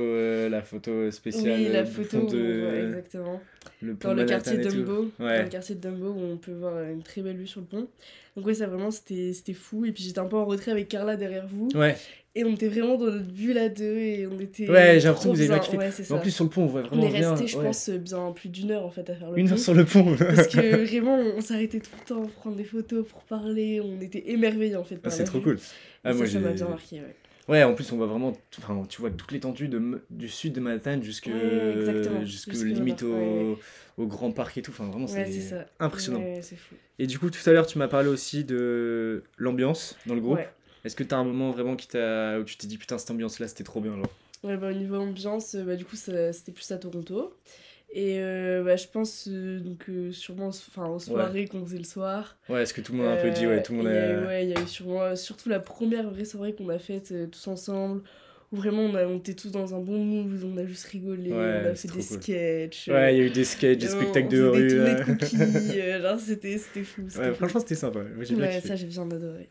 la 0.49 0.62
photo 0.62 1.11
spéciale. 1.11 1.61
Oui, 1.61 1.69
la 1.69 1.85
photo, 1.85 2.26
de... 2.26 2.87
exactement. 2.87 3.41
Le 3.81 3.94
dans 3.94 4.15
le 4.15 4.25
quartier 4.25 4.59
Dumbo, 4.59 5.11
dans 5.19 5.43
le 5.43 5.49
quartier 5.49 5.75
de 5.75 5.81
Dumbo, 5.81 6.09
où 6.09 6.21
on 6.21 6.37
peut 6.37 6.53
voir 6.53 6.82
une 6.85 7.03
très 7.03 7.23
belle 7.23 7.37
vue 7.37 7.47
sur 7.47 7.61
le 7.61 7.67
pont. 7.67 7.88
Donc 8.37 8.47
ouais, 8.47 8.55
ça 8.55 8.67
vraiment, 8.67 8.91
c'était 8.91 9.55
fou. 9.55 9.85
Et 9.85 9.93
puis 9.93 10.03
j'étais 10.03 10.19
un 10.19 10.26
peu 10.26 10.37
en 10.37 10.44
retrait 10.44 10.73
avec 10.73 10.88
Carla 10.88 11.17
derrière 11.17 11.47
vous. 11.47 11.69
Et 12.36 12.44
on 12.44 12.52
était 12.52 12.66
vraiment 12.66 12.96
dans 12.96 13.06
notre 13.06 13.31
bulle 13.31 13.58
à 13.58 13.69
deux 13.69 13.96
et 13.96 14.26
on 14.26 14.40
était. 14.40 14.69
Ouais, 14.69 14.98
j'ai 14.98 15.06
l'impression 15.06 15.31
que 15.31 15.36
vous 15.36 15.42
avez 15.42 15.50
bien 15.50 15.58
kiffé. 15.60 16.12
en 16.12 16.19
plus, 16.19 16.32
sur 16.32 16.44
le 16.44 16.50
pont, 16.50 16.62
on 16.62 16.66
voit 16.66 16.82
vraiment. 16.82 17.04
On 17.04 17.06
est 17.06 17.25
resté, 17.25 17.46
je 17.46 17.56
pense, 17.56 17.90
bien 17.90 18.32
plus 18.32 18.48
d'une 18.48 18.72
heure 18.72 18.84
en 18.84 18.90
fait 18.90 19.08
à 19.08 19.14
faire 19.14 19.31
le 19.31 19.38
Une 19.38 19.46
pont. 19.46 19.52
heure 19.52 19.58
sur 19.58 19.75
le 19.75 19.84
pont 19.84 20.16
Parce 20.19 20.48
que 20.48 20.84
vraiment, 20.84 21.16
on 21.16 21.40
s'arrêtait 21.40 21.78
tout 21.78 21.90
le 21.96 22.04
temps 22.04 22.22
pour 22.22 22.31
prendre 22.31 22.56
des 22.56 22.64
photos, 22.64 23.06
pour 23.06 23.22
parler. 23.22 23.81
On 23.81 24.00
était 24.00 24.31
émerveillés 24.31 24.75
en 24.75 24.82
fait. 24.82 24.98
Ah, 25.04 25.10
c'est 25.10 25.25
trop 25.25 25.40
cool. 25.40 25.60
Ah, 26.02 26.12
moi, 26.12 26.26
ça 26.26 26.40
m'a 26.40 26.50
bien 26.50 26.69
marqué, 26.69 26.96
ouais. 26.96 27.14
Ouais, 27.46 27.62
en 27.62 27.75
plus, 27.75 27.92
on 27.92 27.98
voit 27.98 28.06
vraiment. 28.06 28.32
Enfin, 28.58 28.82
tu 28.88 29.00
vois 29.00 29.10
toute 29.10 29.30
l'étendue 29.30 29.70
du 30.10 30.28
sud 30.28 30.54
de 30.54 30.60
Manhattan 30.60 31.00
jusque, 31.02 31.26
ouais, 31.26 32.25
jusque, 32.25 32.52
limite 32.54 33.02
au, 33.02 33.58
au, 33.98 34.06
Grand 34.06 34.32
Parc 34.32 34.58
et 34.58 34.62
tout. 34.62 34.72
Enfin, 34.72 34.87
vraiment, 34.87 35.06
c'est 35.06 35.25
impressionnant. 35.78 36.25
Fou. 36.42 36.75
Et 36.98 37.06
du 37.06 37.19
coup, 37.19 37.30
tout 37.30 37.48
à 37.48 37.52
l'heure, 37.52 37.66
tu 37.66 37.78
m'as 37.78 37.88
parlé 37.88 38.08
aussi 38.08 38.42
de 38.42 39.22
l'ambiance 39.38 39.96
dans 40.06 40.14
le 40.14 40.20
groupe. 40.20 40.40
Est-ce 40.84 40.96
que 40.96 41.02
t'as 41.04 41.16
un 41.16 41.25
moment 41.25 41.50
vraiment 41.50 41.76
qui 41.76 41.88
t'a 41.88 42.38
où 42.38 42.44
tu 42.44 42.56
t'es 42.56 42.66
dit 42.66 42.78
putain 42.78 42.98
cette 42.98 43.10
ambiance 43.10 43.38
là 43.38 43.48
c'était 43.48 43.64
trop 43.64 43.81
bien 43.81 43.96
genre 43.96 44.10
Ouais 44.42 44.56
bah 44.56 44.69
au 44.70 44.75
niveau 44.75 44.96
ambiance 44.96 45.54
euh, 45.54 45.64
bah 45.64 45.76
du 45.76 45.84
coup 45.84 45.96
c'était 45.96 46.52
plus 46.52 46.70
à 46.70 46.76
Toronto 46.76 47.34
et 47.90 48.19
euh, 48.19 48.62
bah, 48.64 48.76
je 48.76 48.86
pense 48.88 49.28
euh, 49.28 49.60
donc 49.60 49.86
sûrement 50.12 50.48
enfin 50.48 50.86
aux 50.88 50.98
soirées 50.98 51.46
qu'on 51.46 51.64
faisait 51.64 51.78
le 51.78 51.84
soir. 51.84 52.36
Ouais 52.48 52.62
est-ce 52.62 52.75
que 52.75 52.81
tout 52.81 52.92
le 52.92 52.98
monde 52.98 53.06
a 53.06 53.12
un 53.12 53.16
peu 53.16 53.31
dit 53.31 53.46
ouais 53.46 53.62
tout 53.62 53.72
le 53.72 53.78
monde 53.78 53.86
a... 53.88 54.26
Ouais 54.26 54.44
il 54.44 54.50
y 54.50 54.56
a 54.56 54.60
eu 54.60 54.66
sûrement 54.66 55.16
surtout 55.16 55.48
la 55.48 55.60
première 55.60 56.10
vraie 56.10 56.26
soirée 56.26 56.54
qu'on 56.54 56.69
a 56.69 56.78
faite 56.78 57.14
tous 57.30 57.46
ensemble 57.46 58.02
où 58.52 58.56
vraiment 58.56 58.82
on, 58.82 58.94
a, 58.94 59.04
on 59.06 59.16
était 59.16 59.34
tous 59.34 59.50
dans 59.50 59.75
un 59.75 59.80
bon 59.80 60.04
mood, 60.04 60.40
on 60.44 60.56
a 60.58 60.66
juste 60.66 60.84
rigolé, 60.87 61.32
on 61.32 61.70
a 61.70 61.75
fait 61.75 61.88
des 61.88 62.02
sketchs. 62.02 62.88
Ouais, 62.88 63.14
il 63.14 63.19
y 63.19 63.20
a 63.22 63.25
eu 63.25 63.30
des 63.30 63.44
sketchs, 63.44 63.78
des 63.78 63.88
spectacles 63.88 64.28
de 64.28 64.42
rue. 64.42 64.69
Des 64.69 64.94
de 64.94 65.04
cookies, 65.04 66.00
genre 66.02 66.20
c'était 66.20 66.58
fou. 66.58 67.02
Ouais, 67.19 67.32
franchement 67.32 67.60
c'était 67.60 67.75
sympa. 67.75 68.00
Ouais, 68.00 68.60
ça 68.60 68.76
j'ai 68.76 68.87
bien 68.87 69.10
adoré. 69.10 69.48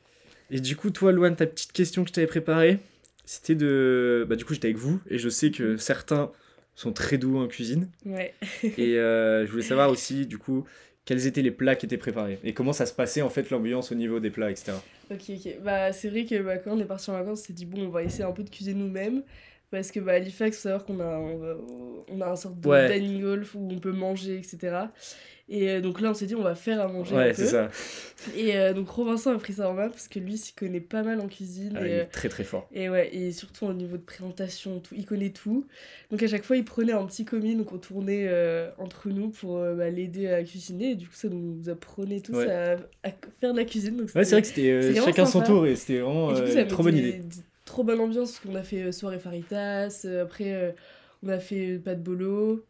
Et 0.54 0.60
du 0.60 0.76
coup, 0.76 0.92
toi, 0.92 1.12
Loane, 1.12 1.36
ta 1.36 1.48
petite 1.48 1.72
question 1.72 2.04
que 2.04 2.10
je 2.10 2.14
t'avais 2.14 2.28
préparée, 2.28 2.78
c'était 3.26 3.56
de. 3.56 4.24
Bah, 4.30 4.36
du 4.36 4.46
coup, 4.46 4.54
j'étais 4.54 4.68
avec 4.68 4.78
vous 4.78 5.02
et 5.10 5.18
je 5.18 5.28
sais 5.28 5.50
que 5.50 5.78
certains 5.78 6.32
sont 6.76 6.94
très 6.94 7.18
doux 7.18 7.40
en 7.40 7.48
cuisine. 7.48 7.90
Ouais. 8.06 8.36
et 8.64 9.00
euh, 9.00 9.48
je 9.48 9.52
voulais 9.52 9.64
savoir 9.64 9.90
aussi, 9.90 10.28
du 10.28 10.38
coup, 10.38 10.66
quels 11.06 11.26
étaient 11.26 11.42
les 11.42 11.52
plats 11.52 11.76
qui 11.76 11.88
étaient 11.88 11.98
préparés 11.98 12.40
et 12.44 12.54
comment 12.54 12.72
ça 12.72 12.86
se 12.86 12.94
passait 12.94 13.24
en 13.24 13.30
fait 13.30 13.50
l'ambiance 13.50 13.92
au 13.92 13.96
niveau 13.96 14.20
des 14.20 14.30
plats, 14.30 14.52
etc. 14.52 14.74
Ok, 15.10 15.24
ok. 15.30 15.58
Bah, 15.64 15.92
c'est 15.92 16.10
vrai 16.10 16.26
que 16.26 16.40
bah, 16.44 16.60
quand 16.60 16.78
on 16.78 16.80
est 16.80 16.86
parti 16.86 17.10
en 17.10 17.14
vacances, 17.14 17.42
on 17.42 17.46
s'est 17.46 17.54
dit, 17.54 17.66
bon, 17.66 17.88
on 17.88 17.90
va 17.90 18.04
essayer 18.04 18.24
un 18.24 18.32
peu 18.32 18.44
de 18.44 18.50
cuisiner 18.52 18.80
nous-mêmes. 18.80 19.24
Parce 19.72 19.90
que 19.90 20.00
bah, 20.00 20.12
à 20.12 20.16
Halifax, 20.18 20.56
il 20.56 20.62
faut 20.62 20.70
savoir 20.70 20.86
qu'on 20.86 21.00
a, 21.00 21.18
on, 22.10 22.22
a 22.22 22.28
un 22.28 22.36
sorte 22.36 22.60
de 22.60 22.94
dining 22.94 23.24
hall 23.24 23.44
où 23.56 23.74
on 23.74 23.80
peut 23.80 23.92
manger, 23.92 24.38
etc. 24.38 24.86
Et 25.50 25.70
euh, 25.70 25.82
donc 25.82 26.00
là, 26.00 26.12
on 26.12 26.14
s'est 26.14 26.26
dit, 26.26 26.36
on 26.36 26.42
va 26.42 26.56
faire 26.56 26.80
à 26.80 26.88
manger 26.88 27.16
ouais, 27.16 27.34
peu. 27.34 27.46
ça. 27.46 27.70
Et 28.36 28.56
euh, 28.56 28.74
donc 28.74 28.90
Robinson 28.90 29.32
a 29.32 29.38
pris 29.38 29.54
ça 29.54 29.70
en 29.70 29.74
main 29.74 29.90
parce 29.90 30.08
que 30.08 30.18
lui, 30.18 30.38
s'y 30.38 30.54
connaît 30.54 30.80
pas 30.80 31.04
mal 31.04 31.20
en 31.20 31.28
cuisine. 31.28 31.74
Ah, 31.76 31.86
et, 31.86 31.90
il 31.90 31.94
est 31.94 32.06
très 32.06 32.30
très 32.30 32.46
fort. 32.46 32.70
Et 32.72 32.90
ouais, 32.90 33.14
et 33.14 33.34
surtout 33.34 33.66
au 33.66 33.74
niveau 33.74 33.98
de 33.98 34.04
présentation, 34.04 34.80
tout, 34.80 34.96
il 34.96 35.06
connaît 35.06 35.32
tout. 35.32 35.68
Donc 36.12 36.24
à 36.24 36.28
chaque 36.28 36.44
fois, 36.44 36.56
il 36.56 36.64
prenait 36.64 36.94
un 36.94 37.06
petit 37.06 37.26
commis, 37.26 37.56
donc 37.56 37.74
on 37.74 37.78
tournait 37.78 38.26
euh, 38.28 38.70
entre 38.78 39.10
nous 39.10 39.30
pour 39.30 39.60
bah, 39.60 39.90
l'aider 39.90 40.30
à 40.30 40.44
cuisiner. 40.44 40.92
Et 40.92 40.96
du 40.96 41.08
coup, 41.08 41.16
ça 41.16 41.28
nous 41.28 41.70
apprenait 41.70 42.22
tous 42.22 42.40
à, 42.40 42.78
faire 43.42 43.52
de 43.54 43.58
la 43.58 43.66
cuisine. 43.66 43.98
Donc 43.98 44.10
ouais, 44.16 44.24
c'est 44.24 44.36
vrai 44.36 44.42
que 44.42 44.48
c'était 44.48 44.96
chacun 44.96 45.26
son 45.26 45.42
tour 45.42 45.68
et 45.68 45.76
c'était 45.76 46.00
vraiment 46.00 46.34
une 46.34 46.68
trop 46.68 46.84
bonne 46.84 46.98
idée. 46.98 47.22
Trop 47.66 47.84
bonne 47.84 48.00
ambiance 48.00 48.32
parce 48.32 48.46
qu'on 48.46 48.56
a 48.56 48.64
fait 48.64 48.92
soirée 48.92 49.20
faritas, 49.20 50.06
après 50.22 50.74
on 51.22 51.28
a 51.28 51.40
fait 51.40 51.80
pas 51.84 51.96
de 51.96 52.02
bolo. 52.02 52.64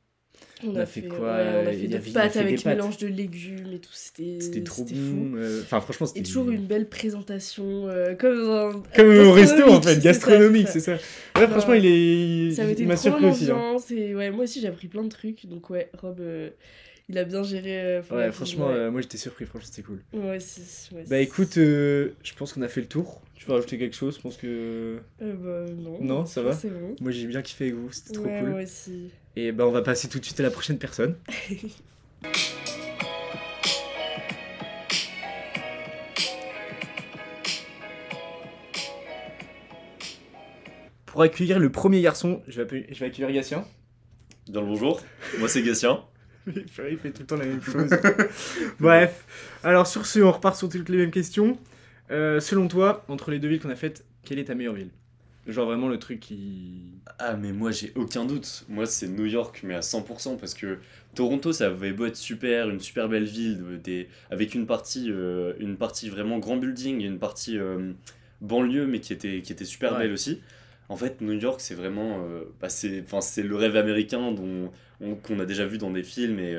On, 0.66 0.76
a, 0.76 0.86
fait, 0.86 1.02
quoi 1.02 1.18
On 1.20 1.68
a 1.68 1.72
fait 1.72 1.88
des 1.88 2.00
pâtes 2.00 2.38
avec 2.38 2.66
mélange 2.66 2.98
de 2.98 3.08
légumes 3.08 3.72
et 3.74 3.80
tout. 3.80 3.92
C'était 3.92 4.64
trop 4.64 4.84
bon. 4.84 5.36
Euh, 5.36 5.62
enfin, 5.62 5.82
franchement, 5.82 6.06
c'était. 6.06 6.22
Et 6.22 6.24
toujours 6.24 6.50
une 6.50 6.66
belle 6.66 6.88
présentation. 6.88 7.88
Euh, 7.88 8.16
comme 8.16 8.50
un, 8.50 8.84
comme 8.96 9.18
au 9.28 9.32
resto, 9.34 9.70
en 9.70 9.82
fait, 9.82 10.00
gastronomique, 10.00 10.70
c'est 10.70 10.80
ça. 10.80 10.94
Ouais, 11.38 11.48
franchement, 11.48 11.74
il 11.74 11.86
est. 11.86 12.52
Ça 12.52 12.64
il 12.72 12.88
m'a 12.88 12.98
surpris 12.98 13.26
aussi. 13.26 13.52
Hein. 13.52 13.78
Et 13.92 14.16
ouais, 14.16 14.32
moi 14.32 14.46
aussi, 14.46 14.62
j'ai 14.62 14.68
appris 14.68 14.88
plein 14.88 15.04
de 15.04 15.10
trucs. 15.10 15.46
Donc, 15.48 15.70
ouais, 15.70 15.90
Rob. 16.02 16.20
Euh, 16.20 16.50
il 17.10 17.18
a 17.18 17.26
bien 17.26 17.44
géré. 17.44 18.00
ouais, 18.12 18.32
franchement, 18.32 18.70
moi 18.90 19.02
j'étais 19.02 19.18
surpris, 19.18 19.46
franchement, 19.46 19.70
c'était 19.70 19.86
cool. 19.86 20.02
Ouais, 20.14 20.40
si. 20.40 20.62
bah 21.10 21.20
écoute, 21.20 21.56
je 21.56 22.34
pense 22.38 22.54
qu'on 22.54 22.62
a 22.62 22.70
fait 22.70 22.82
le 22.82 22.88
tour. 22.88 23.22
Tu 23.36 23.46
veux 23.46 23.56
rajouter 23.56 23.78
quelque 23.78 23.96
chose? 23.96 24.16
Je 24.16 24.22
pense 24.22 24.38
que. 24.38 25.00
bah 25.20 25.66
non. 25.78 25.98
Non, 26.00 26.26
ça 26.26 26.42
va. 26.42 26.58
Moi 27.02 27.12
j'ai 27.12 27.28
bien 27.28 27.42
kiffé 27.42 27.66
avec 27.66 27.76
vous, 27.76 27.92
c'était 27.92 28.14
trop 28.14 28.24
cool. 28.24 28.50
Moi 28.50 28.62
aussi. 28.62 29.12
Et 29.36 29.52
ben 29.52 29.64
on 29.64 29.72
va 29.72 29.82
passer 29.82 30.08
tout 30.08 30.20
de 30.20 30.26
suite 30.26 30.40
à 30.40 30.44
la 30.44 30.52
prochaine 30.52 30.78
personne. 30.78 31.16
Pour 41.08 41.22
accueillir 41.22 41.60
le 41.60 41.72
premier 41.72 42.02
garçon, 42.02 42.42
je 42.48 42.62
vais, 42.62 42.88
je 42.92 43.00
vais 43.00 43.06
accueillir 43.08 43.32
Gatien. 43.32 43.66
Bien 44.48 44.62
le 44.62 44.68
bonjour, 44.68 45.02
moi 45.40 45.48
c'est 45.48 45.64
Gatien. 45.64 46.04
Il 46.48 46.68
fait 46.68 47.12
tout 47.12 47.22
le 47.22 47.26
temps 47.26 47.38
la 47.38 47.46
même 47.46 47.62
chose. 47.62 47.90
Bref, 48.80 49.26
alors 49.64 49.88
sur 49.88 50.06
ce, 50.06 50.20
on 50.20 50.32
repart 50.32 50.56
sur 50.56 50.70
toutes 50.70 50.90
les 50.90 50.98
mêmes 50.98 51.12
questions. 51.12 51.58
selon 52.10 52.68
toi, 52.68 53.04
entre 53.08 53.32
les 53.32 53.40
deux 53.40 53.48
villes 53.48 53.62
qu'on 53.62 53.70
a 53.70 53.76
faites, 53.76 54.06
quelle 54.24 54.38
est 54.40 54.46
ta 54.46 54.56
meilleure 54.56 54.74
ville? 54.76 54.90
Genre 55.46 55.66
vraiment 55.66 55.90
le 55.90 56.00
truc 56.00 56.22
qui. 56.22 56.84
Ah, 57.20 57.36
mais 57.36 57.52
moi 57.52 57.72
j'ai 57.72 57.92
aucun 57.96 58.24
doute. 58.24 58.64
Moi 58.70 58.86
c'est 58.86 59.10
New 59.10 59.26
York, 59.26 59.60
mais 59.64 59.74
à 59.76 59.82
100%, 59.82 60.38
parce 60.38 60.54
que 60.54 60.80
Toronto 61.16 61.52
ça 61.52 61.68
avait 61.68 61.92
beau 61.92 62.06
être 62.06 62.16
super, 62.16 62.70
une 62.70 62.80
super 62.80 63.10
belle 63.10 63.26
ville, 63.26 63.82
des... 63.84 64.08
avec 64.32 64.56
une 64.56 64.66
partie, 64.66 65.12
euh, 65.12 65.54
une 65.60 65.76
partie 65.76 66.10
vraiment 66.10 66.40
grand 66.40 66.56
building 66.56 67.02
et 67.02 67.06
une 67.06 67.20
partie 67.20 67.58
euh, 67.58 67.92
banlieue, 68.40 68.88
mais 68.88 69.02
qui 69.02 69.12
était, 69.12 69.42
qui 69.42 69.52
était 69.52 69.66
super 69.66 69.98
belle 69.98 70.14
aussi. 70.14 70.42
En 70.88 70.96
fait, 70.96 71.20
New 71.20 71.34
York 71.34 71.60
c'est 71.60 71.76
vraiment. 71.76 72.24
Euh, 72.24 72.46
bah, 72.62 72.70
c'est 72.70 73.44
le 73.44 73.56
rêve 73.58 73.76
américain 73.76 74.32
dont 74.32 74.72
qu'on 75.24 75.40
a 75.40 75.46
déjà 75.46 75.66
vu 75.66 75.78
dans 75.78 75.92
des 75.92 76.04
films, 76.04 76.40
et, 76.40 76.54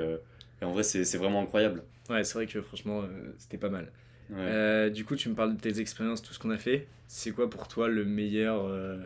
et 0.60 0.64
en 0.64 0.72
vrai 0.72 0.82
c'est 0.82 1.16
vraiment 1.16 1.40
incroyable. 1.40 1.82
Ouais, 2.10 2.22
c'est 2.22 2.34
vrai 2.34 2.46
que 2.46 2.60
franchement 2.60 3.02
c'était 3.38 3.56
pas 3.56 3.70
mal. 3.70 3.90
Euh, 4.32 4.90
du 4.90 5.04
coup, 5.04 5.16
tu 5.16 5.28
me 5.28 5.34
parles 5.34 5.56
de 5.56 5.60
tes 5.60 5.80
expériences, 5.80 6.22
tout 6.22 6.32
ce 6.32 6.38
qu'on 6.38 6.50
a 6.50 6.58
fait. 6.58 6.86
C'est 7.06 7.32
quoi 7.32 7.48
pour 7.50 7.68
toi 7.68 7.88
le 7.88 8.04
meilleur, 8.04 8.66
euh, 8.66 8.98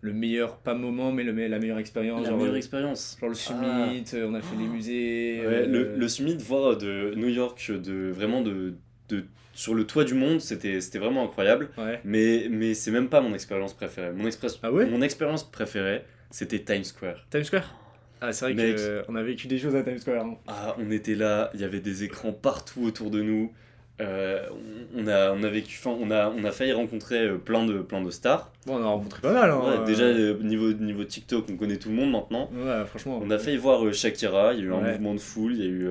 le 0.00 0.12
meilleur 0.12 0.56
pas 0.58 0.74
moment, 0.74 1.12
mais 1.12 1.24
le, 1.24 1.32
la 1.48 1.58
meilleure 1.58 1.78
expérience 1.78 2.26
La 2.26 2.32
meilleure 2.32 2.54
euh, 2.54 2.56
expérience. 2.56 3.16
Genre 3.20 3.30
le 3.30 3.34
summit, 3.34 4.04
ah. 4.12 4.16
on 4.26 4.34
a 4.34 4.40
fait 4.40 4.56
des 4.56 4.68
musées. 4.68 5.42
le, 5.66 5.96
le, 5.96 6.08
summit, 6.08 6.36
voir 6.36 6.76
de 6.76 7.14
New 7.16 7.28
York, 7.28 7.70
de 7.70 8.10
vraiment 8.10 8.42
de, 8.42 8.74
de 9.08 9.24
sur 9.54 9.74
le 9.74 9.86
toit 9.86 10.04
du 10.04 10.14
monde, 10.14 10.40
c'était 10.40 10.80
c'était 10.80 10.98
vraiment 10.98 11.24
incroyable. 11.24 11.70
Mais 12.04 12.48
mais 12.50 12.74
c'est 12.74 12.90
même 12.90 13.08
pas 13.08 13.20
mon 13.20 13.34
expérience 13.34 13.72
préférée. 13.72 14.12
Mon 14.12 14.26
expérience, 14.26 14.60
ah 14.62 14.70
mon 14.70 15.02
expérience 15.02 15.50
préférée, 15.50 16.04
c'était 16.30 16.58
Times 16.58 16.84
Square. 16.84 17.26
Times 17.30 17.44
Square? 17.44 17.74
Ah, 18.20 18.32
c'est 18.32 18.52
vrai 18.52 19.02
qu'on 19.06 19.16
a 19.16 19.22
vécu 19.22 19.48
des 19.48 19.58
choses 19.58 19.76
à 19.76 19.82
Times 19.82 19.98
Square. 19.98 20.24
Hein. 20.24 20.36
Ah, 20.46 20.76
on 20.78 20.90
était 20.90 21.14
là, 21.14 21.50
il 21.54 21.60
y 21.60 21.64
avait 21.64 21.80
des 21.80 22.04
écrans 22.04 22.32
partout 22.32 22.82
autour 22.84 23.10
de 23.10 23.22
nous. 23.22 23.52
Euh, 24.00 24.48
on, 24.96 25.06
a, 25.06 25.30
on, 25.30 25.42
a 25.44 25.48
vécu, 25.48 25.78
on, 25.86 26.10
a, 26.10 26.28
on 26.28 26.44
a 26.44 26.50
failli 26.50 26.72
rencontrer 26.72 27.28
euh, 27.28 27.38
plein 27.38 27.64
de, 27.64 27.78
plein 27.78 28.02
de 28.02 28.10
stars. 28.10 28.50
Bon, 28.66 28.76
on 28.76 28.82
a 28.82 28.86
rencontré 28.86 29.20
pas 29.22 29.32
mal. 29.32 29.50
Hein, 29.50 29.84
déjà, 29.86 30.04
euh, 30.04 30.36
niveau, 30.42 30.72
niveau 30.72 31.04
TikTok, 31.04 31.46
on 31.50 31.56
connaît 31.56 31.76
tout 31.76 31.90
le 31.90 31.94
monde 31.94 32.10
maintenant. 32.10 32.50
Ouais, 32.52 32.84
franchement. 32.86 33.20
On 33.22 33.30
a 33.30 33.38
failli 33.38 33.56
voir 33.56 33.92
Shakira, 33.94 34.54
il 34.54 34.60
y 34.60 34.62
a 34.62 34.64
eu 34.66 34.74
un 34.74 34.80
mouvement 34.80 35.14
de 35.14 35.20
foule, 35.20 35.52
il 35.52 35.60
y 35.60 35.62
a 35.62 35.70
eu 35.70 35.88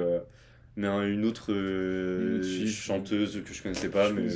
mais 0.76 0.88
une 1.10 1.26
autre 1.26 1.52
chanteuse 2.68 3.42
que 3.46 3.54
je 3.54 3.62
connaissais 3.62 3.90
pas. 3.90 4.10
mais, 4.12 4.28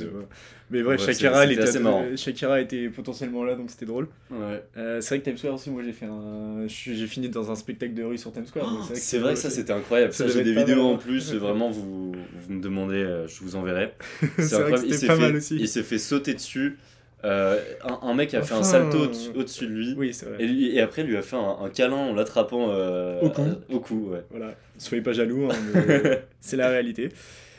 mais 0.70 0.82
bref, 0.82 1.04
Shakira, 1.04 1.46
était, 1.46 1.78
marrant. 1.80 2.04
Shakira 2.16 2.60
était 2.60 2.88
potentiellement 2.88 3.44
là, 3.44 3.54
donc 3.54 3.70
c'était 3.70 3.86
drôle. 3.86 4.08
Ouais. 4.30 4.62
c'est 4.74 5.08
vrai 5.08 5.20
que 5.20 5.24
Times 5.24 5.38
Square 5.38 5.54
aussi, 5.54 5.70
moi 5.70 5.82
j'ai 5.82 5.92
fait 5.92 6.06
un... 6.06 6.66
j'ai 6.66 7.06
fini 7.06 7.28
dans 7.28 7.50
un 7.50 7.54
spectacle 7.54 7.94
de 7.94 8.02
rue 8.02 8.18
sur 8.18 8.32
Times 8.32 8.46
Square. 8.46 8.90
c'est 8.94 9.18
vrai, 9.18 9.34
que 9.34 9.38
ça 9.40 9.50
c'était 9.50 9.72
incroyable. 9.72 10.12
Ça, 10.12 10.28
j'ai 10.28 10.44
des 10.44 10.54
vidéos 10.54 10.82
en 10.82 10.96
plus, 10.96 11.34
vraiment, 11.34 11.70
vous, 11.70 12.12
vous 12.12 12.52
me 12.52 12.60
demandez, 12.60 13.24
je 13.26 13.40
vous 13.40 13.56
enverrai. 13.56 13.94
C'est 14.38 14.54
incroyable. 14.54 14.86
Il 14.86 14.94
s'est 14.94 15.06
fait, 15.06 15.54
il 15.54 15.68
s'est 15.68 15.82
fait 15.82 15.98
sauter 15.98 16.34
dessus. 16.34 16.76
Euh, 17.24 17.60
un, 18.02 18.14
mec 18.14 18.32
a 18.34 18.42
fait 18.42 18.54
un 18.54 18.62
salto 18.62 18.98
au-dessus 19.34 19.66
de 19.66 19.72
lui. 19.72 19.94
Oui. 19.96 20.12
Et, 20.38 20.76
et, 20.76 20.80
après, 20.80 21.02
lui 21.02 21.16
a 21.16 21.22
fait 21.22 21.36
un, 21.36 21.68
câlin 21.68 21.96
en 21.96 22.14
l'attrapant 22.14 22.68
euh, 22.70 23.20
au 23.20 23.30
cou. 23.30 23.42
au 23.70 23.80
cou 23.80 24.08
ouais. 24.12 24.24
Voilà. 24.30 24.54
Soyez 24.78 25.02
pas 25.02 25.12
jaloux, 25.12 25.48
hein, 25.50 25.54
c'est 26.40 26.56
la 26.56 26.68
réalité. 26.68 27.08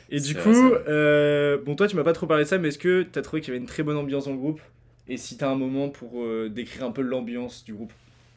Et 0.08 0.20
du 0.20 0.34
coup, 0.34 0.72
euh, 0.88 1.58
bon, 1.64 1.76
toi, 1.76 1.86
tu 1.86 1.96
m'as 1.96 2.04
pas 2.04 2.14
trop 2.14 2.26
parlé 2.26 2.44
de 2.44 2.48
ça, 2.48 2.58
mais 2.58 2.68
est-ce 2.68 2.78
que 2.78 3.02
tu 3.02 3.18
as 3.18 3.22
trouvé 3.22 3.42
qu'il 3.42 3.52
y 3.52 3.56
avait 3.56 3.60
une 3.60 3.68
très 3.68 3.82
bonne 3.82 3.96
ambiance 3.96 4.24
dans 4.24 4.32
le 4.32 4.38
groupe? 4.38 4.60
Et 5.08 5.16
si 5.16 5.36
tu 5.36 5.44
as 5.44 5.50
un 5.50 5.56
moment 5.56 5.88
pour 5.88 6.24
décrire 6.48 6.86
un 6.86 6.92
peu 6.92 7.02
l'ambiance 7.02 7.64
du 7.64 7.74
groupe? 7.74 7.92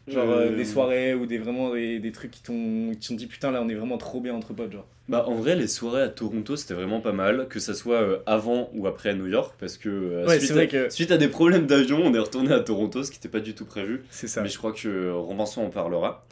Genre 0.08 0.30
euh, 0.30 0.54
des 0.54 0.66
soirées 0.66 1.14
ou 1.14 1.26
des, 1.26 1.38
vraiment 1.38 1.74
des, 1.74 2.00
des 2.00 2.12
trucs 2.12 2.32
qui 2.32 2.44
t'ont 2.44 2.92
dit 3.12 3.28
putain 3.28 3.52
là 3.52 3.62
on 3.62 3.70
est 3.70 3.76
vraiment 3.76 3.98
trop 3.98 4.20
bien 4.20 4.34
entre 4.34 4.54
potes 4.54 4.74
genre. 4.74 4.86
Bah 5.08 5.24
en 5.28 5.36
vrai 5.36 5.56
les 5.56 5.68
soirées 5.68 6.02
à 6.02 6.10
Toronto 6.10 6.58
c'était 6.58 6.74
vraiment 6.74 7.00
pas 7.00 7.14
mal, 7.14 7.48
que 7.48 7.60
ça 7.60 7.74
soit 7.74 8.02
euh, 8.02 8.20
avant 8.26 8.70
ou 8.74 8.86
après 8.86 9.12
à 9.12 9.14
New 9.14 9.28
York 9.28 9.56
parce 9.60 9.78
que, 9.78 9.88
euh, 9.88 10.40
suite, 10.40 10.58
à, 10.58 10.68
que... 10.68 10.90
suite, 10.90 11.12
à, 11.12 11.18
des 11.18 11.30
problèmes 11.30 11.68
d'avion 11.68 12.02
on 12.04 12.14
est 12.14 12.20
retourné 12.20 12.52
à 12.52 12.60
Toronto 12.60 13.02
ce 13.02 13.12
qui 13.12 13.18
n'était 13.18 13.30
pas 13.30 13.40
du 13.40 13.54
tout 13.54 13.66
prévu. 13.66 14.04
C'est 14.10 14.28
ça. 14.28 14.42
Mais 14.42 14.50
je 14.50 14.58
crois 14.58 14.74
que 14.74 15.10
Robinson 15.12 15.62
en 15.62 15.70
parlera. 15.70 16.26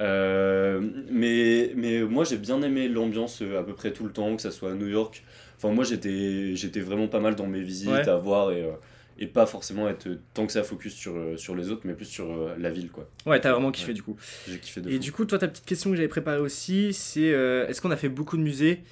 mais, 0.00 1.72
mais 1.76 2.02
moi 2.02 2.24
j'ai 2.24 2.36
bien 2.36 2.60
aimé 2.62 2.88
l'ambiance 2.88 3.42
à 3.42 3.62
peu 3.62 3.74
près 3.74 3.92
tout 3.92 4.04
le 4.04 4.10
temps, 4.12 4.34
que 4.34 4.42
ça 4.42 4.50
soit 4.50 4.72
à 4.72 4.74
New 4.74 4.88
York. 4.88 5.22
Enfin 5.56 5.72
moi 5.72 5.84
j'étais 5.84 6.80
vraiment 6.80 7.06
pas 7.06 7.20
mal 7.20 7.36
dans 7.36 7.46
mes 7.46 7.60
visites 7.60 8.08
à 8.08 8.16
voir 8.16 8.50
et 8.50 8.64
et 9.18 9.26
pas 9.26 9.46
forcément 9.46 9.88
être 9.88 10.08
tant 10.32 10.46
que 10.46 10.52
ça 10.52 10.62
focus 10.62 10.94
sur, 10.94 11.16
euh, 11.16 11.36
sur 11.36 11.54
les 11.54 11.70
autres, 11.70 11.82
mais 11.84 11.94
plus 11.94 12.06
sur 12.06 12.30
euh, 12.30 12.54
la 12.58 12.70
ville. 12.70 12.90
quoi. 12.90 13.08
Ouais, 13.26 13.40
t'as 13.40 13.52
vraiment 13.52 13.70
kiffé 13.70 13.92
du 13.92 14.02
coup. 14.02 14.16
J'ai 14.48 14.58
kiffé 14.58 14.80
de 14.80 14.90
Et 14.90 14.98
du 14.98 15.12
coup, 15.12 15.24
toi, 15.24 15.38
ta 15.38 15.48
petite 15.48 15.64
question 15.64 15.90
que 15.90 15.96
j'avais 15.96 16.08
préparée 16.08 16.38
aussi, 16.38 16.92
c'est 16.92 17.32
euh, 17.32 17.66
est-ce 17.68 17.80
qu'on 17.80 17.90
a 17.90 17.96
fait 17.96 18.08
beaucoup 18.08 18.36
de 18.36 18.42
musées? 18.42 18.82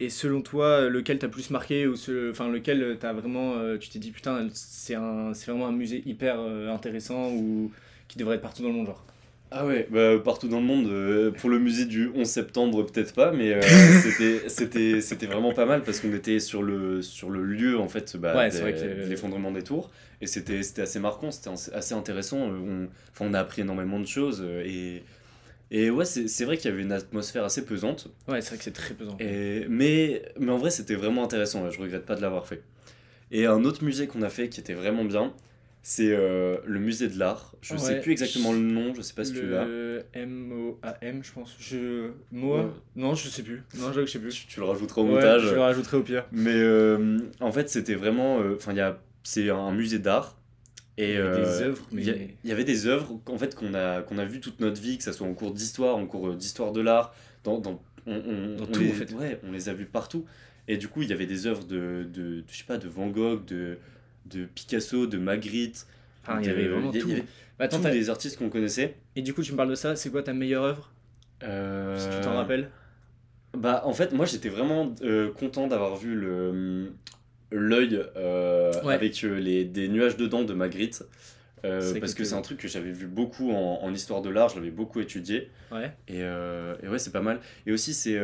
Et 0.00 0.08
selon 0.08 0.40
toi, 0.40 0.88
lequel 0.88 1.18
t'as 1.18 1.28
plus 1.28 1.50
marqué 1.50 1.86
ou 1.86 1.94
ce, 1.94 2.30
enfin 2.30 2.48
lequel 2.48 2.96
t'as 2.98 3.12
vraiment, 3.12 3.56
tu 3.78 3.90
t'es 3.90 3.98
dit 3.98 4.12
putain, 4.12 4.48
c'est 4.54 4.94
un, 4.94 5.34
c'est 5.34 5.50
vraiment 5.50 5.66
un 5.66 5.72
musée 5.72 6.02
hyper 6.06 6.40
intéressant 6.40 7.30
ou 7.32 7.70
qui 8.08 8.16
devrait 8.16 8.36
être 8.36 8.42
partout 8.42 8.62
dans 8.62 8.68
le 8.68 8.74
monde 8.74 8.86
genre? 8.86 9.04
Ah 9.52 9.66
ouais, 9.66 9.88
bah, 9.90 10.16
partout 10.22 10.46
dans 10.46 10.60
le 10.60 10.66
monde, 10.66 10.86
euh, 10.86 11.32
pour 11.32 11.50
le 11.50 11.58
musée 11.58 11.84
du 11.84 12.08
11 12.14 12.24
septembre 12.24 12.84
peut-être 12.84 13.12
pas, 13.14 13.32
mais 13.32 13.54
euh, 13.54 13.60
c'était, 14.48 15.00
c'était, 15.00 15.26
vraiment 15.26 15.52
pas 15.52 15.66
mal 15.66 15.82
parce 15.82 15.98
qu'on 15.98 16.14
était 16.14 16.38
sur 16.38 16.62
le, 16.62 17.02
sur 17.02 17.30
le 17.30 17.42
lieu 17.42 17.78
en 17.78 17.88
fait 17.88 18.16
bah, 18.16 18.48
de 18.48 19.08
l'effondrement 19.08 19.50
des 19.50 19.64
tours 19.64 19.90
et 20.20 20.28
c'était, 20.28 20.62
c'était 20.62 20.82
assez 20.82 21.00
marquant, 21.00 21.32
c'était 21.32 21.50
assez 21.74 21.94
intéressant, 21.94 22.38
on, 22.38 22.88
on 23.18 23.34
a 23.34 23.40
appris 23.40 23.62
énormément 23.62 23.98
de 23.98 24.06
choses 24.06 24.46
et, 24.64 25.02
et 25.72 25.90
ouais, 25.90 26.04
c'est, 26.04 26.44
vrai 26.44 26.56
qu'il 26.56 26.70
y 26.70 26.72
avait 26.72 26.82
une 26.82 26.92
atmosphère 26.92 27.44
assez 27.44 27.64
pesante. 27.64 28.08
Ouais, 28.28 28.40
c'est 28.42 28.50
vrai 28.50 28.58
que 28.58 28.64
c'est 28.64 28.70
très 28.72 28.94
pesant. 28.94 29.16
Et, 29.18 29.66
mais, 29.68 30.22
mais 30.38 30.52
en 30.52 30.58
vrai 30.58 30.70
c'était 30.70 30.94
vraiment 30.94 31.24
intéressant, 31.24 31.68
je 31.70 31.80
regrette 31.80 32.06
pas 32.06 32.14
de 32.14 32.22
l'avoir 32.22 32.46
fait. 32.46 32.62
Et 33.32 33.46
un 33.46 33.64
autre 33.64 33.82
musée 33.82 34.06
qu'on 34.06 34.22
a 34.22 34.30
fait 34.30 34.48
qui 34.48 34.60
était 34.60 34.74
vraiment 34.74 35.04
bien, 35.04 35.32
c'est 35.82 36.10
euh, 36.10 36.58
le 36.66 36.78
musée 36.78 37.08
de 37.08 37.18
l'art. 37.18 37.54
Je 37.62 37.74
ne 37.74 37.78
sais 37.78 38.00
plus 38.00 38.12
exactement 38.12 38.52
le 38.52 38.58
nom, 38.58 38.94
je 38.94 39.00
sais 39.00 39.14
pas 39.14 39.24
si 39.24 39.32
tu 39.32 39.46
l'as. 39.46 39.66
M-O-A-M, 40.12 41.22
je 41.22 41.32
pense. 41.32 41.56
Je... 41.58 42.10
Moa 42.30 42.74
Non, 42.96 43.14
je 43.14 43.28
sais 43.28 43.42
plus. 43.42 43.62
Non, 43.78 43.92
je 43.92 44.04
sais 44.04 44.18
plus. 44.18 44.46
Tu, 44.46 44.60
le 44.60 44.66
rajouteras 44.66 45.00
au 45.00 45.06
montage. 45.06 45.42
Je 45.42 45.54
le 45.54 45.60
rajouterai 45.60 45.96
au 45.96 46.02
pire. 46.02 46.26
Mais 46.32 46.54
euh, 46.54 47.18
en 47.40 47.50
fait, 47.50 47.70
c'était 47.70 47.94
vraiment. 47.94 48.40
Euh, 48.40 48.56
enfin, 48.56 48.76
a 48.78 48.98
c'est 49.22 49.50
un 49.50 49.72
musée 49.72 49.98
d'art. 49.98 50.36
Et 50.98 51.14
il 51.14 51.14
y 51.14 51.18
avait 51.18 51.40
des 51.40 51.62
œuvres. 51.62 51.86
Mais... 51.92 52.02
Il, 52.02 52.50
y, 52.50 52.52
avait 52.52 52.64
des 52.64 52.86
œuvres 52.86 53.18
en 53.26 53.38
fait, 53.38 53.54
qu'on 53.54 53.72
a, 53.72 54.02
qu'on 54.02 54.18
a 54.18 54.24
vues 54.26 54.40
toute 54.40 54.60
notre 54.60 54.80
vie, 54.82 54.98
que 54.98 55.04
ce 55.04 55.12
soit 55.12 55.26
en 55.26 55.32
cours 55.32 55.52
d'histoire, 55.52 55.96
en 55.96 56.06
cours 56.06 56.34
d'histoire 56.34 56.72
de 56.72 56.82
l'art, 56.82 57.14
dans, 57.42 57.58
dans, 57.58 57.82
on, 58.06 58.56
dans 58.58 58.66
tout, 58.66 58.80
les, 58.80 58.90
en 58.90 58.94
fait. 58.94 59.12
Ouais, 59.14 59.40
on 59.42 59.52
les 59.52 59.70
a 59.70 59.72
vues 59.72 59.86
partout. 59.86 60.26
Et 60.68 60.76
du 60.76 60.88
coup, 60.88 61.00
il 61.00 61.08
y 61.08 61.12
avait 61.14 61.26
des 61.26 61.46
œuvres 61.46 61.64
de, 61.64 62.06
de, 62.12 62.40
de 62.40 62.44
je 62.46 62.58
sais 62.58 62.64
pas, 62.64 62.76
de 62.76 62.86
Van 62.86 63.08
Gogh, 63.08 63.46
de 63.46 63.78
de 64.26 64.44
Picasso, 64.44 65.06
de 65.06 65.18
Magritte. 65.18 65.86
il 66.40 66.46
y 66.46 66.48
avait 66.48 66.68
vraiment 66.68 66.92
tout. 66.92 67.10
Bah, 67.58 67.68
tous 67.68 67.84
les 67.84 68.08
artistes 68.08 68.38
qu'on 68.38 68.48
connaissait. 68.48 68.96
Et 69.16 69.22
du 69.22 69.34
coup, 69.34 69.42
tu 69.42 69.52
me 69.52 69.56
parles 69.58 69.68
de 69.68 69.74
ça, 69.74 69.94
c'est 69.94 70.08
quoi 70.08 70.22
ta 70.22 70.32
meilleure 70.32 70.62
œuvre? 70.64 70.90
Euh... 71.42 71.98
Si 71.98 72.16
tu 72.16 72.24
t'en 72.24 72.34
rappelles 72.34 72.70
Bah, 73.54 73.82
en 73.84 73.92
fait, 73.92 74.12
moi 74.12 74.24
j'étais 74.24 74.48
vraiment 74.48 74.94
euh, 75.02 75.30
content 75.32 75.66
d'avoir 75.66 75.96
vu 75.96 76.14
le 76.14 76.92
l'œil 77.52 78.00
euh, 78.16 78.72
avec 78.84 79.20
les, 79.22 79.64
des 79.64 79.88
nuages 79.88 80.16
dedans 80.16 80.42
de 80.42 80.54
Magritte. 80.54 81.04
Parce 81.62 82.14
que 82.14 82.24
c'est 82.24 82.34
un 82.34 82.42
truc 82.42 82.58
que 82.58 82.68
j'avais 82.68 82.92
vu 82.92 83.06
beaucoup 83.06 83.52
en, 83.52 83.80
en 83.82 83.92
histoire 83.92 84.22
de 84.22 84.30
l'art, 84.30 84.48
je 84.48 84.56
l'avais 84.56 84.70
beaucoup 84.70 85.00
étudié. 85.00 85.50
Ouais. 85.72 85.92
Et, 86.08 86.20
et, 86.20 86.88
ouais, 86.88 86.98
c'est 86.98 87.12
pas 87.12 87.22
mal. 87.22 87.40
Et 87.66 87.72
aussi, 87.72 87.94
c'est 87.94 88.18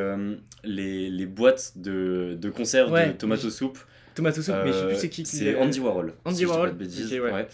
les, 0.64 1.10
les, 1.10 1.26
boîtes 1.26 1.72
de, 1.76 2.36
de 2.40 2.50
conserve 2.50 2.92
de 2.92 3.12
tomato 3.12 3.50
soupe. 3.50 3.78
Tomato 4.16 4.40
Soup, 4.40 4.54
mais 4.64 4.72
je 4.72 4.78
sais 4.78 4.86
plus 4.86 4.96
c'est 4.96 5.08
qui. 5.10 5.26
C'est 5.26 5.56
Andy 5.56 5.78
Warhol. 5.78 6.14
Andy 6.24 6.46
Warhol. 6.46 6.74
ouais. 6.78 7.46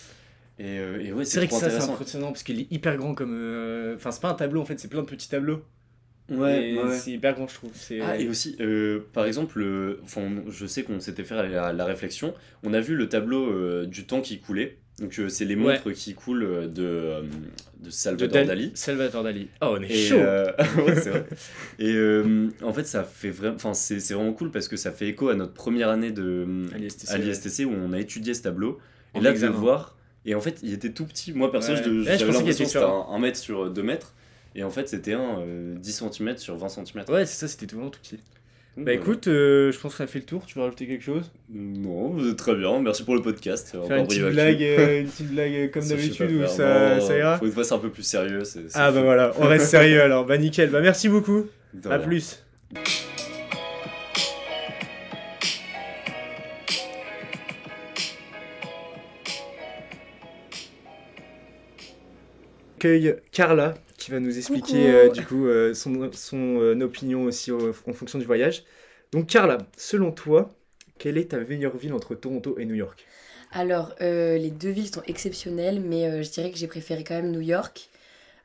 Et, 0.58 0.78
euh, 0.78 1.02
et 1.02 1.12
ouais, 1.12 1.24
c'est 1.24 1.38
vrai 1.38 1.48
que 1.48 1.54
ça, 1.54 1.68
c'est 1.68 1.90
impressionnant 1.90 2.28
parce 2.28 2.42
qu'il 2.42 2.60
est 2.60 2.70
hyper 2.70 2.96
grand 2.96 3.14
comme. 3.14 3.34
Euh, 3.34 3.96
enfin, 3.96 4.12
c'est 4.12 4.20
pas 4.22 4.30
un 4.30 4.34
tableau 4.34 4.60
en 4.60 4.64
fait, 4.64 4.78
c'est 4.78 4.88
plein 4.88 5.02
de 5.02 5.06
petits 5.06 5.28
tableaux. 5.28 5.64
Ouais, 6.30 6.78
ouais. 6.78 6.96
c'est 6.96 7.10
hyper 7.10 7.34
grand, 7.34 7.48
je 7.48 7.54
trouve. 7.54 7.72
Ah, 8.00 8.16
et 8.16 8.28
aussi, 8.28 8.56
euh, 8.60 9.00
par 9.12 9.26
exemple, 9.26 9.62
enfin, 10.04 10.22
je 10.48 10.66
sais 10.66 10.84
qu'on 10.84 11.00
s'était 11.00 11.24
fait 11.24 11.34
la, 11.34 11.72
la, 11.72 11.84
réflexion, 11.84 12.32
on 12.62 12.72
a 12.72 12.80
vu 12.80 12.94
le 12.94 13.08
tableau 13.08 13.84
du 13.84 14.06
temps 14.06 14.20
qui 14.20 14.38
coulait. 14.38 14.78
Donc, 14.98 15.20
c'est 15.28 15.44
les 15.44 15.56
montres 15.56 15.92
qui 15.92 16.14
coulent 16.14 16.70
de, 16.72 17.24
de 17.80 17.90
Salvador 17.90 18.44
Dali. 18.44 18.72
Salvador 18.74 19.24
Dali. 19.24 19.48
Oh, 19.60 19.76
on 19.78 19.82
est 19.82 19.88
chaud 19.92 20.16
ouais, 20.16 20.94
c'est 20.94 21.10
vrai. 21.10 21.26
Et 21.78 22.62
en 22.62 22.72
fait, 22.72 22.84
ça 22.84 23.02
fait 23.02 23.30
vraiment. 23.30 23.56
Enfin, 23.56 23.74
c'est 23.74 23.98
vraiment 24.12 24.32
cool 24.32 24.50
parce 24.50 24.68
que 24.68 24.76
ça 24.76 24.92
fait 24.92 25.08
écho 25.08 25.28
à 25.28 25.34
notre 25.34 25.54
première 25.54 25.88
année 25.88 26.12
de, 26.12 26.46
à 27.08 27.18
l'ISTC 27.18 27.64
où 27.64 27.72
on 27.72 27.92
a 27.92 27.98
étudié 27.98 28.34
ce 28.34 28.42
tableau. 28.42 28.78
Et 29.14 29.20
là, 29.20 29.32
de 29.32 29.40
le 29.40 29.52
voir 29.52 29.96
et 30.24 30.34
en 30.34 30.40
fait, 30.40 30.60
il 30.62 30.72
était 30.72 30.90
tout 30.90 31.04
petit. 31.04 31.32
Moi, 31.32 31.50
perso, 31.50 31.74
j'avais 31.74 32.18
l'impression 32.18 32.44
que 32.44 32.52
c'était 32.52 32.78
un, 32.78 33.18
mètre 33.18 33.38
sur 33.38 33.70
2 33.70 33.82
mètres. 33.82 34.14
Et 34.54 34.62
en 34.62 34.70
fait, 34.70 34.88
c'était 34.88 35.14
un 35.14 35.44
10 35.76 36.02
euh, 36.02 36.10
cm 36.10 36.36
sur 36.36 36.56
20 36.56 36.68
cm. 36.68 37.04
Ouais, 37.08 37.26
c'est 37.26 37.40
ça, 37.40 37.48
c'était 37.48 37.66
vraiment 37.66 37.90
tout 37.90 38.00
petit. 38.00 38.18
Bah 38.76 38.94
écoute, 38.94 39.28
euh, 39.28 39.70
je 39.70 39.78
pense 39.78 39.92
que 39.92 39.98
ça 39.98 40.06
fait 40.06 40.20
le 40.20 40.24
tour. 40.24 40.46
Tu 40.46 40.54
veux 40.54 40.64
rajouter 40.64 40.86
quelque 40.86 41.04
chose? 41.04 41.30
Non, 41.50 42.08
vous 42.08 42.30
êtes 42.30 42.36
très 42.36 42.54
bien. 42.54 42.80
Merci 42.80 43.04
pour 43.04 43.14
le 43.14 43.20
podcast. 43.20 43.70
Faire 43.70 43.82
une, 43.84 43.92
euh, 43.92 44.04
petite 44.06 44.30
blague, 44.30 44.60
une 44.60 45.08
petite 45.08 45.30
blague 45.30 45.70
comme 45.70 45.86
d'habitude 45.86 46.30
ou 46.32 46.46
ça, 46.46 46.98
ça, 47.00 47.18
ira? 47.18 47.38
Faut 47.38 47.44
une 47.44 47.52
fois, 47.52 47.64
c'est 47.64 47.74
un 47.74 47.78
peu 47.78 47.90
plus 47.90 48.02
sérieux. 48.02 48.42
Ah 48.72 48.90
bah 48.90 49.02
voilà, 49.02 49.32
on 49.38 49.46
reste 49.46 49.66
sérieux 49.70 50.00
alors. 50.00 50.24
Bah 50.24 50.38
nickel. 50.38 50.70
Bah 50.70 50.80
merci 50.80 51.10
beaucoup. 51.10 51.46
De 51.74 51.90
à 51.90 51.98
rien. 51.98 52.06
plus. 52.06 52.42
Carla 63.30 63.74
qui 64.02 64.10
va 64.10 64.20
nous 64.20 64.36
expliquer 64.38 65.10
du 65.10 65.24
coup 65.24 65.46
son, 65.74 66.10
son 66.12 66.80
opinion 66.80 67.24
aussi 67.24 67.50
en 67.52 67.92
fonction 67.92 68.18
du 68.18 68.24
voyage. 68.24 68.64
Donc 69.12 69.26
Carla, 69.28 69.58
selon 69.76 70.12
toi, 70.12 70.50
quelle 70.98 71.18
est 71.18 71.30
ta 71.30 71.38
meilleure 71.38 71.76
ville 71.76 71.92
entre 71.92 72.14
Toronto 72.14 72.58
et 72.58 72.64
New 72.64 72.74
York? 72.74 73.06
Alors, 73.52 73.92
les 74.00 74.50
deux 74.50 74.70
villes 74.70 74.92
sont 74.92 75.02
exceptionnelles, 75.06 75.80
mais 75.80 76.22
je 76.22 76.30
dirais 76.30 76.50
que 76.50 76.58
j'ai 76.58 76.66
préféré 76.68 77.04
quand 77.04 77.14
même 77.14 77.30
New 77.30 77.40
York. 77.40 77.88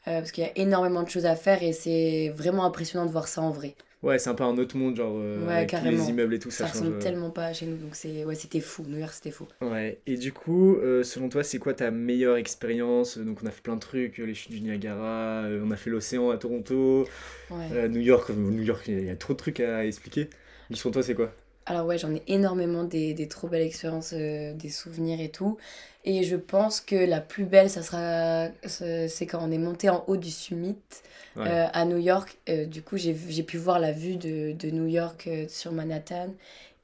parce 0.06 0.32
qu'il 0.32 0.44
y 0.44 0.48
a 0.48 0.52
énormément 0.58 1.04
de 1.04 1.10
choses 1.10 1.26
à 1.28 1.36
faire 1.36 1.64
et 1.64 1.74
c'est 1.74 2.30
vraiment 2.36 2.66
impressionnant 2.66 3.06
de 3.06 3.12
voir 3.12 3.28
ça 3.28 3.42
en 3.42 3.52
vrai. 3.52 3.76
Ouais, 4.04 4.20
c'est 4.20 4.30
un 4.30 4.36
peu 4.36 4.44
un 4.44 4.58
autre 4.58 4.78
monde, 4.78 4.96
genre 4.96 5.16
euh, 5.18 5.48
avec 5.50 5.72
les 5.84 6.10
immeubles 6.10 6.36
et 6.36 6.40
tout 6.40 6.52
ça. 6.52 6.68
Ça 6.68 6.74
ressemble 6.74 6.98
euh. 6.98 7.00
tellement 7.00 7.32
pas 7.32 7.46
à 7.46 7.54
chez 7.54 7.66
nous, 7.66 7.78
donc 7.78 7.96
c'est 7.96 8.26
ouais, 8.26 8.36
c'était 8.36 8.60
fou. 8.60 8.84
New 8.88 9.00
York, 9.00 9.12
c'était 9.12 9.32
fou. 9.32 9.48
Ouais. 9.62 10.00
Et 10.06 10.18
du 10.18 10.32
coup, 10.32 10.76
euh, 10.76 11.04
selon 11.04 11.30
toi, 11.30 11.44
c'est 11.44 11.58
quoi 11.58 11.74
ta 11.74 11.90
meilleure 11.90 12.38
expérience? 12.38 13.18
Donc, 13.18 13.40
on 13.44 13.48
a 13.48 13.52
fait 13.52 13.62
plein 13.62 13.76
de 13.76 13.80
trucs, 13.80 14.20
les 14.20 14.36
chutes 14.36 14.52
du 14.52 14.62
Niagara, 14.62 15.46
on 15.64 15.72
a 15.72 15.76
fait 15.76 15.90
l'océan 15.90 16.30
à 16.30 16.38
Toronto, 16.38 17.08
New 17.52 18.02
York. 18.02 18.30
New 18.30 18.64
York, 18.64 18.84
il 18.88 19.06
y 19.06 19.10
a 19.10 19.16
trop 19.16 19.34
de 19.34 19.40
trucs 19.40 19.60
à 19.60 19.86
expliquer. 19.86 20.30
Selon 20.72 20.92
toi, 20.92 21.02
c'est 21.02 21.16
quoi? 21.16 21.34
Alors 21.68 21.86
ouais, 21.86 21.98
j'en 21.98 22.14
ai 22.14 22.24
énormément 22.28 22.84
des, 22.84 23.14
des, 23.14 23.28
trop 23.28 23.48
belles 23.48 23.62
expériences, 23.62 24.14
des 24.14 24.70
souvenirs 24.70 25.22
et 25.22 25.30
tout. 25.30 25.58
Et 26.06 26.24
je 26.24 26.36
pense 26.36 26.82
que 26.82 26.96
la 26.96 27.20
plus 27.20 27.46
belle, 27.46 27.70
ça 27.70 27.84
sera, 27.84 28.48
c'est 28.66 29.26
quand 29.28 29.40
on 29.42 29.52
est 29.52 29.58
monté 29.58 29.90
en 29.90 30.04
haut 30.08 30.18
du 30.18 30.32
summit. 30.32 30.78
Euh, 31.46 31.68
à 31.72 31.86
New 31.86 31.98
York. 31.98 32.38
Euh, 32.50 32.66
du 32.66 32.82
coup, 32.82 32.98
j'ai 32.98 33.14
pu 33.44 33.58
voir 33.58 33.80
la 33.80 33.92
vue 33.92 34.16
de, 34.16 34.54
de 34.54 34.70
New 34.70 34.88
York 34.88 35.26
euh, 35.28 35.46
sur 35.48 35.72
Manhattan. 35.72 36.34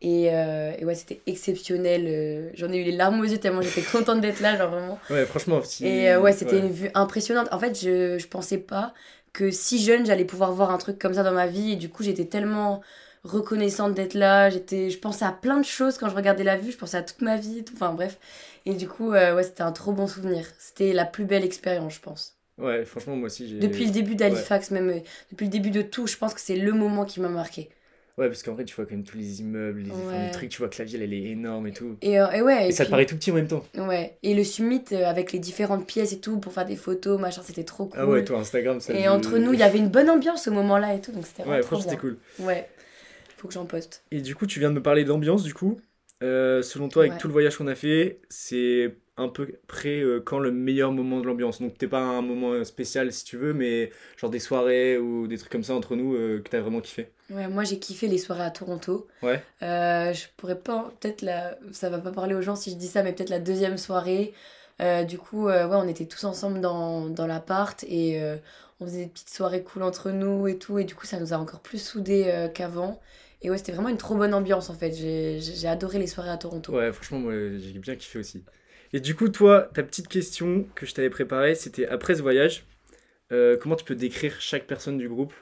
Et, 0.01 0.25
et 0.25 0.83
ouais, 0.83 0.95
c'était 0.95 1.21
exceptionnel. 1.27 2.51
J'en 2.55 2.69
ai 2.73 2.77
eu 2.77 2.83
les 2.83 2.91
larmes 2.91 3.21
aux 3.21 3.23
yeux 3.23 3.37
tellement 3.37 3.61
j'étais 3.61 3.81
contente 3.81 4.19
d'être 4.19 4.41
là, 4.41 4.57
genre 4.57 4.69
vraiment. 4.69 4.99
Ouais, 5.09 5.25
franchement. 5.25 5.61
Et 5.79 6.13
ouais, 6.17 6.33
c'était 6.33 6.59
une 6.59 6.71
vue 6.71 6.89
impressionnante. 6.93 7.47
En 7.53 7.59
fait, 7.59 7.79
je, 7.81 8.17
je 8.17 8.27
pensais 8.27 8.57
pas 8.57 8.93
que 9.31 9.49
si 9.49 9.81
jeune, 9.81 10.05
j'allais 10.05 10.25
pouvoir 10.25 10.51
voir 10.51 10.71
un 10.71 10.77
truc 10.77 10.99
comme 10.99 11.13
ça 11.13 11.23
dans 11.23 11.31
ma 11.31 11.47
vie. 11.47 11.71
Et 11.71 11.75
du 11.77 11.87
coup, 11.87 12.03
j'étais 12.03 12.25
tellement 12.25 12.81
reconnaissante 13.23 13.93
d'être 13.93 14.13
là. 14.13 14.49
J'étais, 14.49 14.89
je 14.89 14.99
pensais 14.99 15.25
à 15.25 15.31
plein 15.31 15.57
de 15.59 15.65
choses 15.65 15.97
quand 15.97 16.09
je 16.09 16.15
regardais 16.15 16.43
la 16.43 16.57
vue. 16.57 16.71
Je 16.71 16.77
pensais 16.77 16.97
à 16.97 17.03
toute 17.03 17.21
ma 17.21 17.37
vie. 17.37 17.63
Tout, 17.63 17.73
enfin, 17.75 17.93
bref. 17.93 18.17
Et 18.65 18.73
du 18.73 18.87
coup, 18.87 19.11
ouais, 19.11 19.43
c'était 19.43 19.63
un 19.63 19.71
trop 19.71 19.91
bon 19.91 20.07
souvenir. 20.07 20.45
C'était 20.59 20.93
la 20.93 21.05
plus 21.05 21.25
belle 21.25 21.43
expérience, 21.43 21.95
je 21.95 21.99
pense. 21.99 22.37
Ouais, 22.57 22.85
franchement, 22.85 23.15
moi 23.15 23.27
aussi, 23.27 23.47
j'ai. 23.47 23.59
Depuis 23.59 23.85
le 23.85 23.91
début 23.91 24.15
d'Halifax, 24.15 24.71
même, 24.71 24.89
euh, 24.89 24.99
depuis 25.31 25.45
le 25.45 25.51
début 25.51 25.71
de 25.71 25.81
tout, 25.81 26.05
je 26.05 26.17
pense 26.17 26.33
que 26.33 26.39
c'est 26.39 26.55
le 26.55 26.71
moment 26.71 27.05
qui 27.05 27.19
m'a 27.19 27.29
marqué. 27.29 27.69
Ouais, 28.15 28.27
parce 28.27 28.43
qu'en 28.43 28.53
vrai, 28.53 28.63
tu 28.63 28.75
vois 28.75 28.85
quand 28.85 28.91
même 28.91 29.03
tous 29.03 29.17
les 29.17 29.41
immeubles, 29.41 29.81
les, 29.81 30.31
trucs, 30.31 30.49
tu 30.49 30.59
vois 30.59 30.69
que 30.69 30.77
la 30.77 30.85
ville, 30.85 31.01
elle 31.01 31.13
est 31.13 31.31
énorme 31.31 31.65
et 31.65 31.71
tout. 31.71 31.97
Et, 32.03 32.21
euh, 32.21 32.29
et 32.29 32.43
ouais. 32.43 32.67
Et, 32.69 32.71
ça 32.71 32.85
te 32.85 32.91
paraît 32.91 33.07
tout 33.07 33.15
petit 33.15 33.31
en 33.31 33.35
même 33.35 33.47
temps. 33.47 33.65
Ouais. 33.75 34.17
Et 34.21 34.35
le 34.35 34.43
summit, 34.43 34.83
euh, 34.91 35.05
avec 35.05 35.31
les 35.31 35.39
différentes 35.39 35.87
pièces 35.87 36.13
et 36.13 36.19
tout, 36.19 36.37
pour 36.37 36.53
faire 36.53 36.65
des 36.65 36.75
photos, 36.75 37.19
machin, 37.19 37.41
c'était 37.43 37.63
trop 37.63 37.85
cool. 37.85 37.99
Ah 37.99 38.05
ouais, 38.05 38.23
toi, 38.23 38.37
Instagram, 38.37 38.79
ça. 38.79 38.93
Et 38.93 39.07
entre 39.07 39.39
nous, 39.39 39.53
il 39.53 39.59
y 39.59 39.63
avait 39.63 39.79
une 39.79 39.89
bonne 39.89 40.11
ambiance 40.11 40.47
au 40.47 40.51
moment-là 40.51 40.93
et 40.93 41.01
tout, 41.01 41.11
donc 41.11 41.25
c'était 41.25 41.49
Ouais, 41.49 41.63
franchement, 41.63 41.89
c'était 41.89 41.97
cool. 41.99 42.19
Ouais. 42.37 42.69
Faut 43.43 43.49
que 43.49 43.53
j'en 43.53 43.65
poste. 43.65 44.03
Et 44.09 44.21
du 44.21 44.35
coup, 44.35 44.47
tu 44.47 44.59
viens 44.59 44.69
de 44.69 44.75
me 44.75 44.81
parler 44.81 45.03
d'ambiance, 45.03 45.43
du 45.43 45.53
coup. 45.53 45.79
selon 46.21 46.87
toi, 46.87 47.03
avec 47.03 47.19
tout 47.19 47.27
le 47.27 47.33
voyage 47.33 47.57
qu'on 47.57 47.67
a 47.67 47.75
fait, 47.75 48.21
c'est 48.29 48.95
un 49.17 49.27
peu 49.27 49.47
près 49.67 49.99
euh, 49.99 50.21
quand 50.21 50.39
le 50.39 50.51
meilleur 50.51 50.91
moment 50.91 51.19
de 51.19 51.27
l'ambiance? 51.27 51.61
Donc 51.61 51.77
t'es 51.77 51.87
pas 51.87 51.99
un 51.99 52.21
moment 52.21 52.51
euh, 52.51 52.63
spécial 52.63 53.11
si 53.11 53.23
tu 53.23 53.37
veux, 53.37 53.53
mais 53.53 53.91
genre 54.17 54.29
des 54.29 54.39
soirées 54.39 54.97
ou 54.97 55.27
des 55.27 55.37
trucs 55.37 55.51
comme 55.51 55.63
ça 55.63 55.75
entre 55.75 55.95
nous 55.95 56.15
euh, 56.15 56.39
que 56.39 56.49
t'as 56.49 56.61
vraiment 56.61 56.81
kiffé? 56.81 57.09
Ouais, 57.29 57.47
moi 57.47 57.63
j'ai 57.63 57.79
kiffé 57.79 58.07
les 58.07 58.17
soirées 58.17 58.43
à 58.43 58.51
Toronto. 58.51 59.07
Ouais. 59.21 59.41
je 59.61 60.25
pourrais 60.37 60.57
pas, 60.59 60.91
peut-être 60.99 61.21
la, 61.21 61.57
ça 61.71 61.89
va 61.89 61.99
pas 61.99 62.11
parler 62.11 62.35
aux 62.35 62.41
gens 62.41 62.55
si 62.55 62.71
je 62.71 62.75
dis 62.75 62.87
ça, 62.87 63.03
mais 63.03 63.13
peut-être 63.13 63.29
la 63.29 63.39
deuxième 63.39 63.77
soirée. 63.77 64.33
du 65.07 65.17
coup, 65.17 65.45
ouais, 65.45 65.63
on 65.69 65.87
était 65.87 66.05
tous 66.05 66.23
ensemble 66.23 66.59
dans, 66.59 67.07
dans 67.09 67.27
l'appart 67.27 67.83
et 67.83 68.19
on 68.79 68.85
faisait 68.85 69.05
des 69.05 69.09
petites 69.09 69.29
soirées 69.29 69.63
cool 69.63 69.83
entre 69.83 70.11
nous 70.11 70.47
et 70.47 70.57
tout. 70.57 70.79
Et 70.79 70.83
du 70.83 70.95
coup, 70.95 71.05
ça 71.05 71.19
nous 71.19 71.33
a 71.33 71.37
encore 71.37 71.59
plus 71.61 71.81
soudés 71.81 72.49
qu'avant. 72.53 72.99
Et 73.43 73.51
ouais, 73.51 73.57
c'était 73.57 73.73
vraiment 73.73 73.89
une 73.89 73.97
trop 73.97 74.15
bonne 74.15 74.33
ambiance 74.33 74.69
en 74.69 74.73
fait. 74.73 74.93
J'ai 74.93 75.67
adoré 75.67 75.99
les 75.99 76.07
soirées 76.07 76.29
à 76.29 76.37
Toronto. 76.37 76.73
Ouais, 76.73 76.91
franchement, 76.93 77.19
moi 77.19 77.33
j'ai 77.33 77.77
bien 77.79 77.95
kiffé 77.95 78.19
aussi. 78.19 78.43
Et 78.93 78.99
du 78.99 79.15
coup, 79.15 79.27
toi, 79.27 79.69
ta 79.73 79.83
petite 79.83 80.07
question 80.07 80.65
que 80.75 80.85
je 80.85 80.93
t'avais 80.93 81.09
préparée, 81.09 81.55
c'était 81.55 81.87
après 81.87 82.15
ce 82.15 82.21
voyage, 82.21 82.65
euh, 83.31 83.57
comment 83.59 83.75
tu 83.75 83.83
peux 83.83 83.95
décrire 83.95 84.39
chaque 84.39 84.65
personne 84.67 84.97
du 84.97 85.09
groupe? 85.09 85.33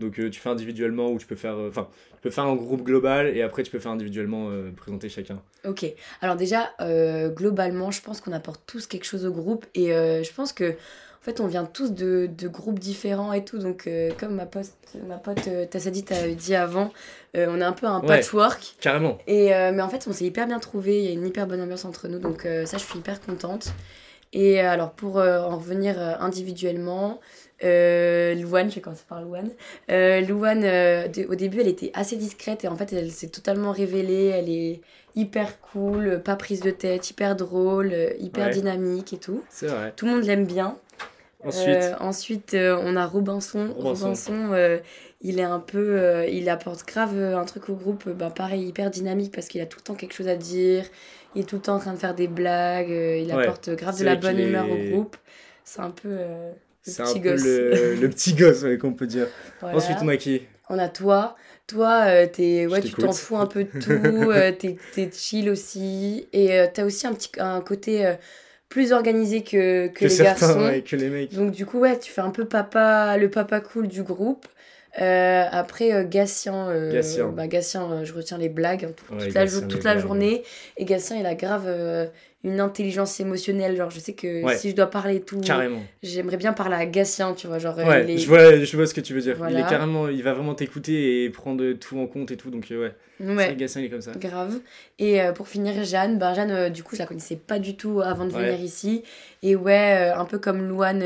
Donc, 0.00 0.18
euh, 0.18 0.30
tu 0.30 0.40
fais 0.40 0.48
individuellement 0.48 1.10
ou 1.10 1.18
tu 1.18 1.26
peux 1.26 1.36
faire. 1.36 1.56
Euh, 1.56 1.68
enfin, 1.68 1.88
tu 2.14 2.20
peux 2.22 2.30
faire 2.30 2.44
un 2.44 2.54
groupe 2.54 2.82
global 2.82 3.36
et 3.36 3.42
après, 3.42 3.62
tu 3.62 3.70
peux 3.70 3.78
faire 3.78 3.92
individuellement 3.92 4.50
présenter 4.76 5.08
chacun. 5.08 5.40
Ok. 5.64 5.86
Alors, 6.20 6.36
déjà, 6.36 6.70
globalement, 7.28 7.90
je 7.90 8.02
pense 8.02 8.20
qu'on 8.20 8.32
apporte 8.32 8.62
tous 8.66 8.86
quelque 8.86 9.04
chose 9.04 9.24
au 9.24 9.32
groupe 9.32 9.64
et 9.74 9.86
je 9.88 10.34
pense 10.34 10.52
que 10.52 10.74
fait, 11.28 11.40
on 11.40 11.46
vient 11.46 11.64
tous 11.64 11.92
de, 11.92 12.28
de 12.36 12.48
groupes 12.48 12.78
différents 12.78 13.32
et 13.32 13.44
tout. 13.44 13.58
Donc, 13.58 13.86
euh, 13.86 14.10
comme 14.18 14.34
ma, 14.34 14.46
pote, 14.46 14.72
ma 15.06 15.16
pote 15.16 15.46
euh, 15.48 15.66
Tassadi 15.66 16.02
t'a 16.02 16.28
dit 16.28 16.54
avant, 16.54 16.90
euh, 17.36 17.46
on 17.50 17.60
est 17.60 17.64
un 17.64 17.72
peu 17.72 17.86
un 17.86 18.00
patchwork. 18.00 18.76
Carrément. 18.80 19.18
Et, 19.26 19.48
mais 19.48 19.82
en 19.82 19.88
fait, 19.88 20.06
on 20.08 20.12
s'est 20.12 20.24
hyper 20.24 20.46
bien 20.46 20.58
trouvé. 20.58 20.98
Il 20.98 21.04
y 21.04 21.08
a 21.08 21.12
une 21.12 21.26
hyper 21.26 21.46
bonne 21.46 21.60
ambiance 21.60 21.84
entre 21.84 22.08
nous. 22.08 22.18
Donc, 22.18 22.42
ça, 22.42 22.78
je 22.78 22.82
suis 22.82 22.98
hyper 22.98 23.20
contente. 23.20 23.72
Et 24.32 24.60
alors, 24.60 24.92
pour 24.92 25.16
en 25.16 25.56
revenir 25.56 25.98
individuellement, 26.20 27.20
Louane, 27.62 28.70
je 28.70 28.74
vais 28.76 28.80
commencer 28.80 29.04
par 29.08 29.20
Louane. 29.22 29.50
Louane, 29.88 30.64
au 31.28 31.34
début, 31.34 31.60
elle 31.60 31.68
était 31.68 31.90
assez 31.94 32.16
discrète 32.16 32.64
et 32.64 32.68
en 32.68 32.76
fait, 32.76 32.92
elle 32.92 33.10
s'est 33.10 33.28
totalement 33.28 33.72
révélée. 33.72 34.26
Elle 34.26 34.48
est 34.48 34.80
hyper 35.14 35.60
cool, 35.60 36.22
pas 36.22 36.36
prise 36.36 36.60
de 36.60 36.70
tête, 36.70 37.10
hyper 37.10 37.36
drôle, 37.36 37.92
hyper 38.18 38.50
dynamique 38.50 39.12
et 39.12 39.18
tout. 39.18 39.42
C'est 39.50 39.66
vrai. 39.66 39.92
Tout 39.96 40.06
le 40.06 40.12
monde 40.12 40.24
l'aime 40.24 40.46
bien. 40.46 40.76
Ensuite, 41.44 41.68
euh, 41.68 41.94
ensuite 42.00 42.54
euh, 42.54 42.80
on 42.82 42.96
a 42.96 43.06
Robinson. 43.06 43.72
Robinson, 43.78 44.50
euh, 44.52 44.78
il 45.20 45.38
est 45.38 45.44
un 45.44 45.60
peu. 45.60 46.26
il 46.28 46.48
apporte 46.48 46.86
grave 46.86 47.16
un 47.16 47.44
truc 47.44 47.68
au 47.68 47.74
groupe, 47.74 48.08
bah, 48.08 48.30
pareil, 48.30 48.66
hyper 48.66 48.90
dynamique 48.90 49.32
parce 49.32 49.46
qu'il 49.46 49.60
a 49.60 49.66
tout 49.66 49.78
le 49.78 49.84
temps 49.84 49.94
quelque 49.94 50.14
chose 50.14 50.28
à 50.28 50.36
dire. 50.36 50.84
Il 51.34 51.42
est 51.42 51.44
tout 51.44 51.56
le 51.56 51.62
temps 51.62 51.76
en 51.76 51.78
train 51.78 51.92
de 51.92 51.98
faire 51.98 52.14
des 52.14 52.28
blagues. 52.28 52.90
il 52.90 53.30
apporte 53.30 53.70
grave 53.70 53.98
de 53.98 54.04
la 54.04 54.16
bonne 54.16 54.38
humeur 54.38 54.66
au 54.68 54.90
groupe. 54.90 55.16
C'est 55.64 55.80
un 55.80 55.90
peu. 55.90 56.08
le 56.08 56.54
petit 56.84 57.20
gosse. 57.20 57.44
Le, 57.44 58.08
petit 58.08 58.34
gosse, 58.34 58.64
qu'on 58.80 58.92
peut 58.92 59.06
dire. 59.06 59.28
Ensuite, 59.62 59.98
on 60.02 60.08
a 60.08 60.16
qui? 60.16 60.42
On 60.70 60.78
a 60.78 60.88
toi. 60.88 61.36
Toi, 61.66 62.06
es, 62.08 62.66
ouais, 62.66 62.80
tu 62.80 62.92
t'en 62.94 63.12
fous 63.12 63.36
un 63.36 63.46
peu 63.46 63.64
de 63.64 63.70
tout. 63.78 64.58
t'es 64.58 64.78
es 64.96 65.10
chill 65.12 65.50
aussi. 65.50 66.26
Et 66.32 66.64
t'as 66.74 66.84
aussi 66.84 67.06
un, 67.06 67.12
petit, 67.12 67.30
un 67.38 67.60
côté 67.60 68.16
plus 68.68 68.92
organisé 68.92 69.42
que, 69.42 69.88
que, 69.88 70.04
les 70.04 70.16
garçons. 70.16 70.80
que 70.84 70.96
les 70.96 71.08
mecs. 71.08 71.34
Donc 71.34 71.52
du 71.52 71.66
coup, 71.66 71.78
ouais, 71.78 71.98
tu 71.98 72.12
fais 72.12 72.20
un 72.20 72.30
peu 72.30 72.44
papa, 72.44 73.16
le 73.16 73.30
papa 73.30 73.60
cool 73.60 73.88
du 73.88 74.02
groupe. 74.02 74.46
Euh, 75.00 75.44
après, 75.50 75.92
euh, 75.92 76.04
Gatien, 76.04 76.68
euh, 76.68 76.92
Gatien. 76.92 77.28
Bah, 77.28 77.46
Gatien 77.46 78.04
je 78.04 78.12
retiens 78.12 78.38
les 78.38 78.48
blagues 78.48 78.86
hein, 78.86 78.92
toute, 78.96 79.34
la, 79.34 79.46
toute 79.46 79.84
la 79.84 79.98
journée. 79.98 80.42
Et 80.76 80.84
Gatien, 80.84 81.16
il 81.16 81.26
a 81.26 81.34
grave 81.34 81.66
une 82.44 82.60
intelligence 82.60 83.18
émotionnelle. 83.20 83.76
Genre, 83.76 83.90
je 83.90 83.98
sais 83.98 84.12
que 84.12 84.42
si 84.56 84.70
je 84.70 84.76
dois 84.76 84.86
parler 84.86 85.20
tout, 85.20 85.40
j'aimerais 86.02 86.36
bien 86.36 86.52
parler 86.52 86.76
à 86.76 86.86
Gatien, 86.86 87.34
tu 87.34 87.46
vois. 87.46 87.58
Genre, 87.58 87.76
je, 87.78 88.26
vois, 88.26 88.64
je 88.64 88.76
vois 88.76 88.86
ce 88.86 88.94
que 88.94 89.00
tu 89.00 89.14
veux 89.14 89.20
dire. 89.20 89.36
Il, 89.50 89.56
est 89.56 89.68
carrément, 89.68 90.08
il 90.08 90.22
va 90.22 90.32
vraiment 90.32 90.54
t'écouter 90.54 91.24
et 91.24 91.30
prendre 91.30 91.72
tout 91.72 91.98
en 91.98 92.06
compte 92.06 92.30
et 92.30 92.36
tout. 92.36 92.50
Donc, 92.50 92.66
ouais. 92.70 92.92
Ouais. 93.20 93.56
Gatien, 93.56 93.80
il 93.80 93.86
est 93.86 93.90
comme 93.90 94.00
ça. 94.00 94.12
Grave. 94.12 94.60
Et 95.00 95.20
pour 95.34 95.48
finir, 95.48 95.84
Jeanne, 95.84 96.18
ben, 96.18 96.34
Jeanne, 96.34 96.72
du 96.72 96.82
coup, 96.82 96.94
je 96.94 97.00
la 97.00 97.06
connaissais 97.06 97.36
pas 97.36 97.58
du 97.58 97.76
tout 97.76 98.00
avant 98.00 98.24
de 98.24 98.32
venir 98.32 98.60
ici. 98.60 99.02
Et 99.42 99.56
ouais, 99.56 100.12
un 100.14 100.24
peu 100.24 100.38
comme 100.38 100.68
Louane, 100.68 101.02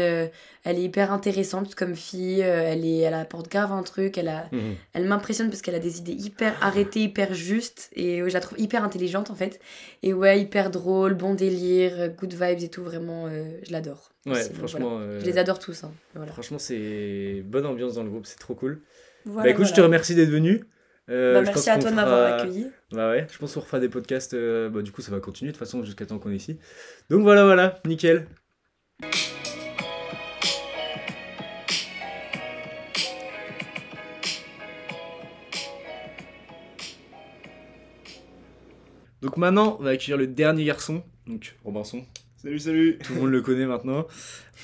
elle 0.64 0.78
est 0.78 0.82
hyper 0.82 1.12
intéressante 1.12 1.74
comme 1.74 1.96
fille. 1.96 2.40
elle, 2.40 2.84
est, 2.84 2.98
elle 2.98 3.14
apporte 3.14 3.50
grave 3.50 3.72
un 3.72 3.82
truc. 3.82 4.16
Elle, 4.18 4.28
a, 4.28 4.48
mhm. 4.52 4.74
elle 4.92 5.04
m'impressionne 5.04 5.48
parce 5.48 5.62
qu'elle 5.62 5.74
a 5.74 5.80
des 5.80 5.98
idées 5.98 6.12
hyper 6.12 6.54
arrêtées, 6.62 7.00
hyper 7.00 7.34
justes. 7.34 7.90
Et 7.94 8.18
je 8.18 8.32
la 8.32 8.40
trouve 8.40 8.60
hyper 8.60 8.84
intelligente 8.84 9.30
en 9.30 9.34
fait. 9.34 9.60
Et 10.02 10.12
ouais, 10.12 10.40
hyper 10.40 10.70
drôle, 10.70 11.14
bon 11.14 11.31
délire, 11.32 12.10
good 12.10 12.32
vibes 12.32 12.62
et 12.62 12.68
tout, 12.68 12.82
vraiment, 12.82 13.26
euh, 13.26 13.44
je 13.66 13.72
l'adore. 13.72 14.12
Ouais, 14.26 14.42
franchement. 14.54 14.98
Euh, 15.00 15.20
je 15.20 15.26
les 15.26 15.38
adore 15.38 15.58
tous. 15.58 15.84
Hein, 15.84 15.92
franchement, 16.28 16.58
c'est 16.58 17.42
bonne 17.44 17.66
ambiance 17.66 17.94
dans 17.94 18.02
le 18.02 18.10
groupe, 18.10 18.26
c'est 18.26 18.38
trop 18.38 18.54
cool. 18.54 18.82
bah 19.26 19.48
écoute, 19.48 19.66
je 19.66 19.74
te 19.74 19.80
remercie 19.80 20.14
d'être 20.14 20.30
venu. 20.30 20.64
Euh, 21.10 21.34
bah, 21.34 21.42
merci 21.42 21.68
à 21.68 21.78
toi 21.78 21.90
de 21.90 21.96
m'avoir 21.96 22.34
accueilli. 22.34 22.68
Bah 22.92 23.10
ouais, 23.10 23.26
je 23.30 23.38
pense 23.38 23.54
qu'on 23.54 23.60
refera 23.60 23.80
des 23.80 23.88
podcasts. 23.88 24.34
bah, 24.34 24.82
du 24.82 24.92
coup, 24.92 25.02
ça 25.02 25.10
va 25.10 25.20
continuer 25.20 25.52
de 25.52 25.56
toute 25.56 25.64
façon 25.64 25.82
jusqu'à 25.82 26.06
temps 26.06 26.18
qu'on 26.18 26.30
est 26.30 26.36
ici. 26.36 26.58
Donc 27.10 27.22
voilà, 27.22 27.44
voilà, 27.44 27.80
nickel. 27.86 28.26
Donc 39.22 39.36
maintenant, 39.36 39.76
on 39.78 39.84
va 39.84 39.90
accueillir 39.90 40.16
le 40.16 40.26
dernier 40.26 40.64
garçon, 40.64 41.04
donc 41.28 41.54
Robinson. 41.64 42.04
Salut, 42.36 42.58
salut 42.58 42.98
Tout 42.98 43.14
le 43.14 43.20
monde 43.20 43.30
le 43.30 43.40
connaît 43.40 43.66
maintenant. 43.66 44.04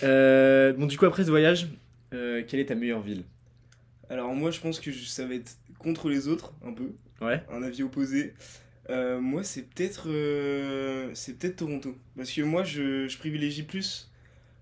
Euh, 0.03 0.73
bon, 0.73 0.87
du 0.87 0.99
coup, 0.99 1.07
après 1.07 1.23
ce 1.23 1.31
voyage, 1.31 1.69
euh, 2.13 2.43
quelle 2.45 2.59
est 2.59 2.67
ta 2.67 2.75
meilleure 2.75 3.01
ville? 3.01 3.23
Alors, 4.11 4.35
moi, 4.35 4.51
je 4.51 4.59
pense 4.59 4.81
que 4.81 4.91
ça 4.93 5.27
va 5.27 5.35
être 5.35 5.57
contre 5.79 6.09
les 6.09 6.27
autres, 6.27 6.55
un 6.67 6.73
peu. 6.73 6.91
Ouais. 7.21 7.41
Un 7.53 7.63
avis 7.63 7.85
opposé. 7.85 8.35
Euh, 8.91 9.21
moi, 9.21 9.45
c'est 9.45 9.63
peut-être 9.63 10.09
c'est 11.15 11.39
peut-être 11.39 11.57
Toronto. 11.57 11.97
Parce 12.17 12.33
que 12.33 12.43
moi, 12.43 12.65
je, 12.65 13.07
je 13.07 13.17
privilégie 13.17 13.63
plus 13.63 14.11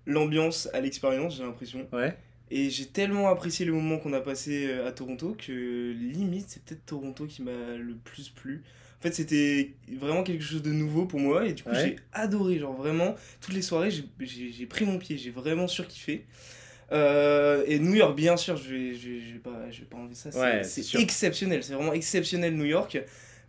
l'ambiance 0.05 0.69
à 0.73 0.79
l'expérience, 0.79 1.37
j'ai 1.37 1.43
l'impression. 1.43 1.87
Ouais. 1.91 2.15
Et 2.51 2.69
j'ai 2.69 2.85
tellement 2.85 3.29
apprécié 3.29 3.65
le 3.65 3.73
moment 3.73 3.97
qu'on 3.97 4.13
a 4.13 4.21
passé 4.21 4.71
à 4.73 4.91
Toronto 4.91 5.35
que 5.35 5.91
limite, 5.91 6.45
c'est 6.49 6.63
peut-être 6.63 6.85
Toronto 6.85 7.25
qui 7.25 7.41
m'a 7.41 7.75
le 7.75 7.95
plus 7.95 8.29
plu. 8.29 8.63
En 8.99 9.01
fait, 9.03 9.13
c'était 9.13 9.73
vraiment 9.95 10.23
quelque 10.23 10.43
chose 10.43 10.63
de 10.63 10.71
nouveau 10.71 11.05
pour 11.05 11.19
moi 11.19 11.45
et 11.45 11.53
du 11.53 11.63
coup, 11.63 11.69
j'ai 11.73 11.97
adoré. 12.13 12.57
Genre, 12.57 12.75
vraiment, 12.75 13.15
toutes 13.41 13.53
les 13.53 13.61
soirées, 13.61 13.91
j'ai 13.91 14.65
pris 14.65 14.85
mon 14.85 14.97
pied, 14.97 15.17
j'ai 15.17 15.29
vraiment 15.29 15.67
surkiffé. 15.67 16.25
Euh, 16.91 17.63
et 17.67 17.79
New 17.79 17.95
York, 17.95 18.15
bien 18.15 18.37
sûr, 18.37 18.55
je 18.57 18.69
vais, 18.69 18.93
je 18.95 19.19
je 19.19 19.33
vais, 19.33 19.39
pas, 19.39 19.69
je 19.69 19.79
vais 19.81 19.85
pas 19.85 19.97
enlever 19.97 20.15
ça. 20.15 20.31
C'est 20.63 20.99
exceptionnel, 20.99 21.63
c'est 21.63 21.73
vraiment 21.73 21.93
exceptionnel 21.93 22.55
New 22.55 22.65
York. 22.65 22.97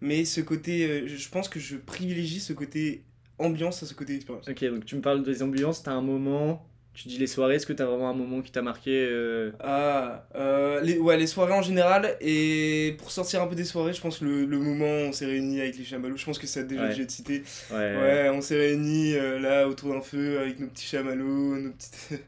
Mais 0.00 0.24
ce 0.24 0.40
côté, 0.40 0.84
euh, 0.86 1.06
je 1.08 1.28
pense 1.28 1.48
que 1.48 1.58
je 1.58 1.76
privilégie 1.76 2.40
ce 2.40 2.52
côté 2.52 3.02
ambiance 3.38 3.82
à 3.82 3.86
ce 3.86 3.94
côté 3.94 4.14
expérience. 4.14 4.46
Ok, 4.48 4.64
donc 4.64 4.84
tu 4.84 4.96
me 4.96 5.00
parles 5.00 5.24
des 5.24 5.42
ambiances, 5.42 5.82
t'as 5.82 5.92
un 5.92 6.02
moment 6.02 6.67
tu 6.98 7.08
dis 7.08 7.18
les 7.18 7.28
soirées, 7.28 7.54
est-ce 7.54 7.66
que 7.66 7.72
tu 7.72 7.82
as 7.82 7.86
vraiment 7.86 8.10
un 8.10 8.14
moment 8.14 8.42
qui 8.42 8.50
t'a 8.50 8.60
marqué 8.60 8.90
euh 8.90 9.52
Ah, 9.60 10.26
euh, 10.34 10.80
les, 10.80 10.98
ouais, 10.98 11.16
les 11.16 11.28
soirées 11.28 11.52
en 11.52 11.62
général. 11.62 12.16
Et 12.20 12.96
pour 12.98 13.12
sortir 13.12 13.40
un 13.40 13.46
peu 13.46 13.54
des 13.54 13.64
soirées, 13.64 13.92
je 13.92 14.00
pense 14.00 14.20
le, 14.20 14.44
le 14.44 14.58
moment 14.58 14.84
où 14.84 15.08
on 15.08 15.12
s'est 15.12 15.26
réunis 15.26 15.60
avec 15.60 15.78
les 15.78 15.84
chamallows, 15.84 16.16
je 16.16 16.24
pense 16.24 16.38
que 16.38 16.48
ça 16.48 16.60
a 16.60 16.62
déjà 16.64 16.88
dû 16.88 17.02
être 17.02 17.10
cité. 17.10 17.44
Ouais, 17.70 17.76
ouais 17.76 18.30
on 18.30 18.40
s'est 18.40 18.56
réunis 18.56 19.14
euh, 19.14 19.38
là 19.38 19.68
autour 19.68 19.94
d'un 19.94 20.00
feu 20.00 20.40
avec 20.40 20.58
nos 20.58 20.66
petits 20.66 20.86
chamallows, 20.86 21.56
nos 21.56 21.70
petites 21.70 22.20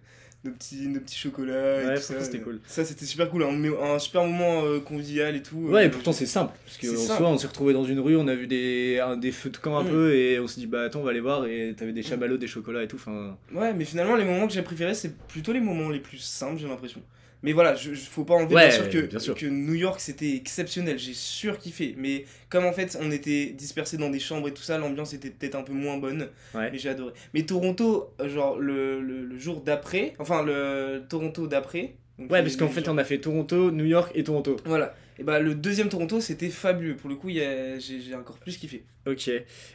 nos 0.44 0.52
petits, 0.52 0.88
nos 0.88 1.00
petits 1.00 1.18
chocolats. 1.18 1.86
Ouais, 1.86 1.96
ça, 1.96 2.20
c'était 2.20 2.40
cool. 2.40 2.60
Ça, 2.66 2.84
c'était 2.84 3.04
super 3.04 3.28
cool. 3.30 3.42
Un, 3.42 3.64
un 3.82 3.98
super 3.98 4.24
moment 4.24 4.64
euh, 4.64 4.80
convivial 4.80 5.36
et 5.36 5.42
tout. 5.42 5.56
Ouais, 5.56 5.84
et 5.84 5.88
euh, 5.88 5.90
pourtant, 5.90 6.12
c'est 6.12 6.26
simple. 6.26 6.54
Parce 6.64 6.78
qu'en 6.78 7.16
soi, 7.16 7.28
on 7.28 7.38
s'est 7.38 7.46
retrouvé 7.46 7.72
dans 7.72 7.84
une 7.84 8.00
rue, 8.00 8.16
on 8.16 8.28
a 8.28 8.34
vu 8.34 8.46
des, 8.46 9.02
des 9.18 9.32
feux 9.32 9.50
de 9.50 9.56
camp 9.58 9.78
un 9.78 9.84
mm. 9.84 9.90
peu, 9.90 10.14
et 10.14 10.40
on 10.40 10.46
s'est 10.46 10.60
dit, 10.60 10.66
bah 10.66 10.84
attends, 10.84 11.00
on 11.00 11.04
va 11.04 11.10
aller 11.10 11.20
voir, 11.20 11.46
et 11.46 11.74
t'avais 11.76 11.92
des 11.92 12.02
chamallows, 12.02 12.38
des 12.38 12.46
chocolats 12.46 12.82
et 12.82 12.88
tout. 12.88 12.98
Fin... 12.98 13.36
Ouais, 13.52 13.72
mais 13.74 13.84
finalement, 13.84 14.16
les 14.16 14.24
moments 14.24 14.46
que 14.46 14.52
j'ai 14.52 14.62
préférés, 14.62 14.94
c'est 14.94 15.16
plutôt 15.28 15.52
les 15.52 15.60
moments 15.60 15.90
les 15.90 16.00
plus 16.00 16.18
simples, 16.18 16.58
j'ai 16.58 16.68
l'impression. 16.68 17.02
Mais 17.42 17.52
voilà, 17.52 17.74
je, 17.74 17.94
faut 17.94 18.24
pas 18.24 18.34
enlever 18.34 18.54
bien, 18.54 18.70
sûr 18.70 18.88
que, 18.90 18.98
que 19.32 19.46
New 19.46 19.74
York 19.74 19.98
c'était 20.00 20.34
exceptionnel, 20.34 20.98
j'ai 20.98 21.14
surkiffé. 21.14 21.94
Mais 21.96 22.24
comme 22.48 22.64
en 22.66 22.72
fait 22.72 22.98
on 23.00 23.10
était 23.10 23.46
dispersés 23.46 23.96
dans 23.96 24.10
des 24.10 24.20
chambres 24.20 24.48
et 24.48 24.52
tout 24.52 24.62
ça, 24.62 24.76
l'ambiance 24.78 25.14
était 25.14 25.30
peut-être 25.30 25.54
un 25.54 25.62
peu 25.62 25.72
moins 25.72 25.96
bonne. 25.96 26.28
Mais 26.54 26.78
j'ai 26.78 26.90
adoré. 26.90 27.12
Mais 27.34 27.42
Toronto, 27.42 28.12
genre 28.26 28.58
le, 28.58 29.00
le, 29.00 29.24
le 29.24 29.38
jour 29.38 29.62
d'après, 29.62 30.14
enfin 30.18 30.42
le 30.42 31.02
Toronto 31.08 31.46
d'après. 31.46 31.94
Ouais, 32.18 32.42
parce 32.42 32.56
qu'en 32.56 32.68
fait 32.68 32.88
on 32.88 32.98
a 32.98 33.04
fait 33.04 33.18
Toronto, 33.18 33.70
New 33.70 33.86
York 33.86 34.12
et 34.14 34.24
Toronto. 34.24 34.56
Voilà. 34.66 34.94
Et 35.20 35.22
bah 35.22 35.38
le 35.38 35.54
deuxième 35.54 35.90
Toronto 35.90 36.18
c'était 36.18 36.48
fabuleux. 36.48 36.96
Pour 36.96 37.10
le 37.10 37.14
coup, 37.14 37.28
j'ai 37.28 38.14
encore 38.14 38.38
plus 38.38 38.56
kiffé. 38.56 38.84
Ok. 39.06 39.30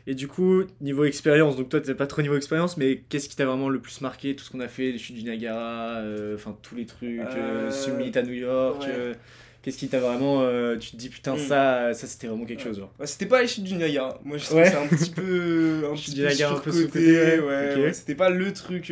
Et 0.08 0.16
du 0.16 0.28
coup, 0.28 0.64
niveau 0.82 1.06
expérience, 1.06 1.56
donc 1.56 1.70
toi 1.70 1.80
t'es 1.80 1.94
pas 1.94 2.08
trop 2.08 2.24
niveau 2.24 2.36
expérience, 2.36 2.78
mais 2.78 3.04
qu'est-ce 3.10 3.30
qui 3.30 3.36
t'a 3.36 3.46
vraiment 3.46 3.70
le 3.70 3.80
plus 3.80 4.02
marqué? 4.02 4.36
Tout 4.36 4.44
ce 4.44 4.50
qu'on 4.50 4.60
a 4.60 4.68
fait, 4.68 4.92
les 4.92 4.98
chutes 4.98 5.16
du 5.16 5.22
Niagara, 5.22 5.98
euh, 5.98 6.34
enfin 6.34 6.58
tous 6.64 6.74
les 6.74 6.88
trucs, 6.88 7.20
euh, 7.20 7.68
euh 7.68 7.72
Summit 7.72 8.12
à 8.18 8.24
New 8.24 8.34
York. 8.34 8.86
Euh, 8.88 9.14
qu'est-ce 9.62 9.78
qui 9.78 9.88
t'a 9.88 10.00
vraiment. 10.00 10.42
tu 10.80 10.90
te 10.90 10.96
dis 10.96 11.10
putain, 11.10 11.36
hmm. 11.36 11.40
ça, 11.40 11.94
ça 11.94 12.08
c'était 12.08 12.26
vraiment 12.26 12.46
quelque 12.46 12.64
chose. 12.64 12.84
Bah, 12.98 13.06
c'était 13.06 13.28
pas 13.28 13.44
les 13.44 13.48
chutes 13.48 13.66
du 13.66 13.76
Niagara. 13.76 14.20
Moi 14.24 14.40
je 14.40 14.46
trouve 14.46 14.58
ouais. 14.58 14.76
un 14.76 14.88
petit 14.88 15.12
peu. 15.12 15.84
Un 15.88 15.94
petit 15.96 16.16
peu 16.16 16.22
Niagara 16.24 16.58
un 16.58 16.60
peu 16.60 16.72
sous-côté. 16.72 17.40
Ouais, 17.40 17.94
c'était 17.94 18.16
pas 18.16 18.32
le 18.32 18.52
truc 18.52 18.92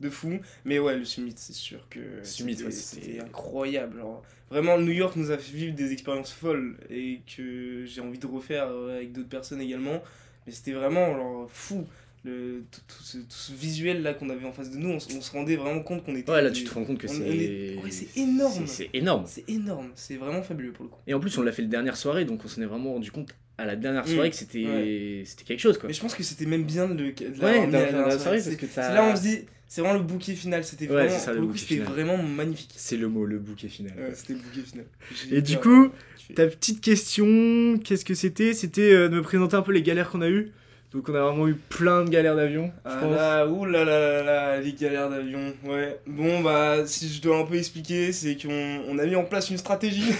de 0.00 0.10
fou. 0.10 0.40
Mais 0.64 0.78
ouais, 0.78 0.96
le 0.96 1.04
Summit, 1.04 1.34
c'est 1.36 1.54
sûr 1.54 1.86
que. 1.88 2.00
C'était 2.22 3.20
incroyable. 3.20 3.98
Genre 3.98 4.22
vraiment 4.50 4.78
New 4.78 4.92
York 4.92 5.16
nous 5.16 5.30
a 5.30 5.38
fait 5.38 5.56
vivre 5.56 5.74
des 5.74 5.92
expériences 5.92 6.32
folles 6.32 6.76
et 6.90 7.20
que 7.36 7.84
j'ai 7.86 8.00
envie 8.00 8.18
de 8.18 8.26
refaire 8.26 8.66
euh, 8.68 8.96
avec 8.96 9.12
d'autres 9.12 9.28
personnes 9.28 9.60
également. 9.60 10.02
Mais 10.46 10.52
c'était 10.52 10.72
vraiment 10.72 11.14
genre 11.14 11.50
fou 11.50 11.86
le, 12.22 12.64
tout, 12.70 13.02
ce, 13.02 13.16
tout, 13.16 13.24
ce, 13.30 13.52
visuel 13.52 14.02
là 14.02 14.12
qu'on 14.12 14.28
avait 14.28 14.44
en 14.44 14.52
face 14.52 14.70
de 14.70 14.76
nous. 14.76 14.90
On, 14.90 15.00
se 15.00 15.30
rendait 15.30 15.56
vraiment 15.56 15.80
compte 15.80 16.04
qu'on 16.04 16.14
était 16.14 16.30
ouais 16.30 16.42
là 16.42 16.50
tu 16.50 16.64
te 16.64 16.74
rends 16.74 16.84
compte 16.84 16.98
que 16.98 17.08
c'est 17.08 17.78
ouais, 17.82 17.90
c'est 17.90 18.14
énorme. 18.18 18.66
c'est 18.66 18.90
énorme. 18.92 19.24
C'est 19.26 19.48
énorme. 19.48 19.90
C'est 19.94 20.16
vraiment 20.16 20.42
fabuleux 20.42 20.72
pour 20.72 20.84
le 20.84 20.90
coup. 20.90 20.98
Et 21.06 21.14
en 21.14 21.20
plus 21.20 21.36
on 21.38 21.42
l'a 21.42 21.52
fait 21.52 21.62
le 21.62 21.68
dernière 21.68 21.96
soirée 21.96 22.24
donc 22.24 22.44
on 22.44 22.48
s'en 22.48 22.60
est 22.60 22.66
vraiment 22.66 22.92
rendu 22.92 23.10
compte 23.10 23.34
à 23.56 23.64
la 23.64 23.76
dernière 23.76 24.06
soirée 24.06 24.28
mm. 24.28 24.30
que 24.32 24.36
c'était 24.36 25.22
c'était 25.24 25.44
quelque 25.44 25.60
chose 25.60 25.78
quoi. 25.78 25.86
Mais 25.86 25.94
je 25.94 26.00
pense 26.00 26.14
que 26.14 26.22
c'était 26.22 26.46
même 26.46 26.64
bien 26.64 26.88
de, 26.88 26.94
de 26.94 27.40
ouais, 27.42 27.66
la, 27.66 27.66
dernière 27.66 28.20
soirée, 28.20 28.42
parce 28.42 28.56
que 28.56 28.66
ça... 28.66 28.92
là 28.92 29.04
on 29.04 29.16
se 29.16 29.22
dit 29.22 29.38
c'est 29.70 29.82
vraiment 29.82 29.98
le 29.98 30.02
bouquet 30.02 30.34
final. 30.34 30.64
C'était 30.64 30.86
vraiment, 30.86 31.16
c'était 31.54 31.76
vraiment 31.76 32.16
magnifique. 32.16 32.72
C'est 32.74 32.96
le 32.96 33.06
mot, 33.06 33.24
le 33.24 33.38
bouquet 33.38 33.68
final. 33.68 33.92
c'était 34.14 34.32
le 34.32 34.40
bouquet 34.40 34.62
final. 34.62 34.84
Et 35.30 35.42
du 35.42 35.58
coup, 35.58 35.90
ta 36.34 36.48
petite 36.48 36.80
question, 36.80 37.78
qu'est-ce 37.78 38.04
que 38.04 38.14
c'était? 38.14 38.52
C'était 38.52 38.92
euh, 38.92 39.08
de 39.08 39.14
me 39.14 39.22
présenter 39.22 39.54
un 39.54 39.62
peu 39.62 39.70
les 39.70 39.82
galères 39.82 40.10
qu'on 40.10 40.22
a 40.22 40.28
eues. 40.28 40.50
Donc 40.92 41.08
on 41.08 41.14
a 41.14 41.20
vraiment 41.20 41.46
eu 41.46 41.54
plein 41.54 42.04
de 42.04 42.10
galères 42.10 42.34
d'avion. 42.34 42.72
Ah 42.84 43.06
là, 43.06 43.46
ouh 43.46 43.64
là 43.64 43.84
là 43.84 44.24
là 44.24 44.60
les 44.60 44.72
galères 44.72 45.08
d'avion. 45.08 45.54
Ouais. 45.64 46.00
Bon 46.04 46.40
bah 46.40 46.84
si 46.84 47.08
je 47.08 47.22
dois 47.22 47.38
un 47.38 47.44
peu 47.44 47.54
expliquer, 47.54 48.10
c'est 48.10 48.36
qu'on 48.36 48.82
on 48.88 48.98
a 48.98 49.06
mis 49.06 49.14
en 49.14 49.22
place 49.22 49.50
une 49.50 49.58
stratégie. 49.58 50.10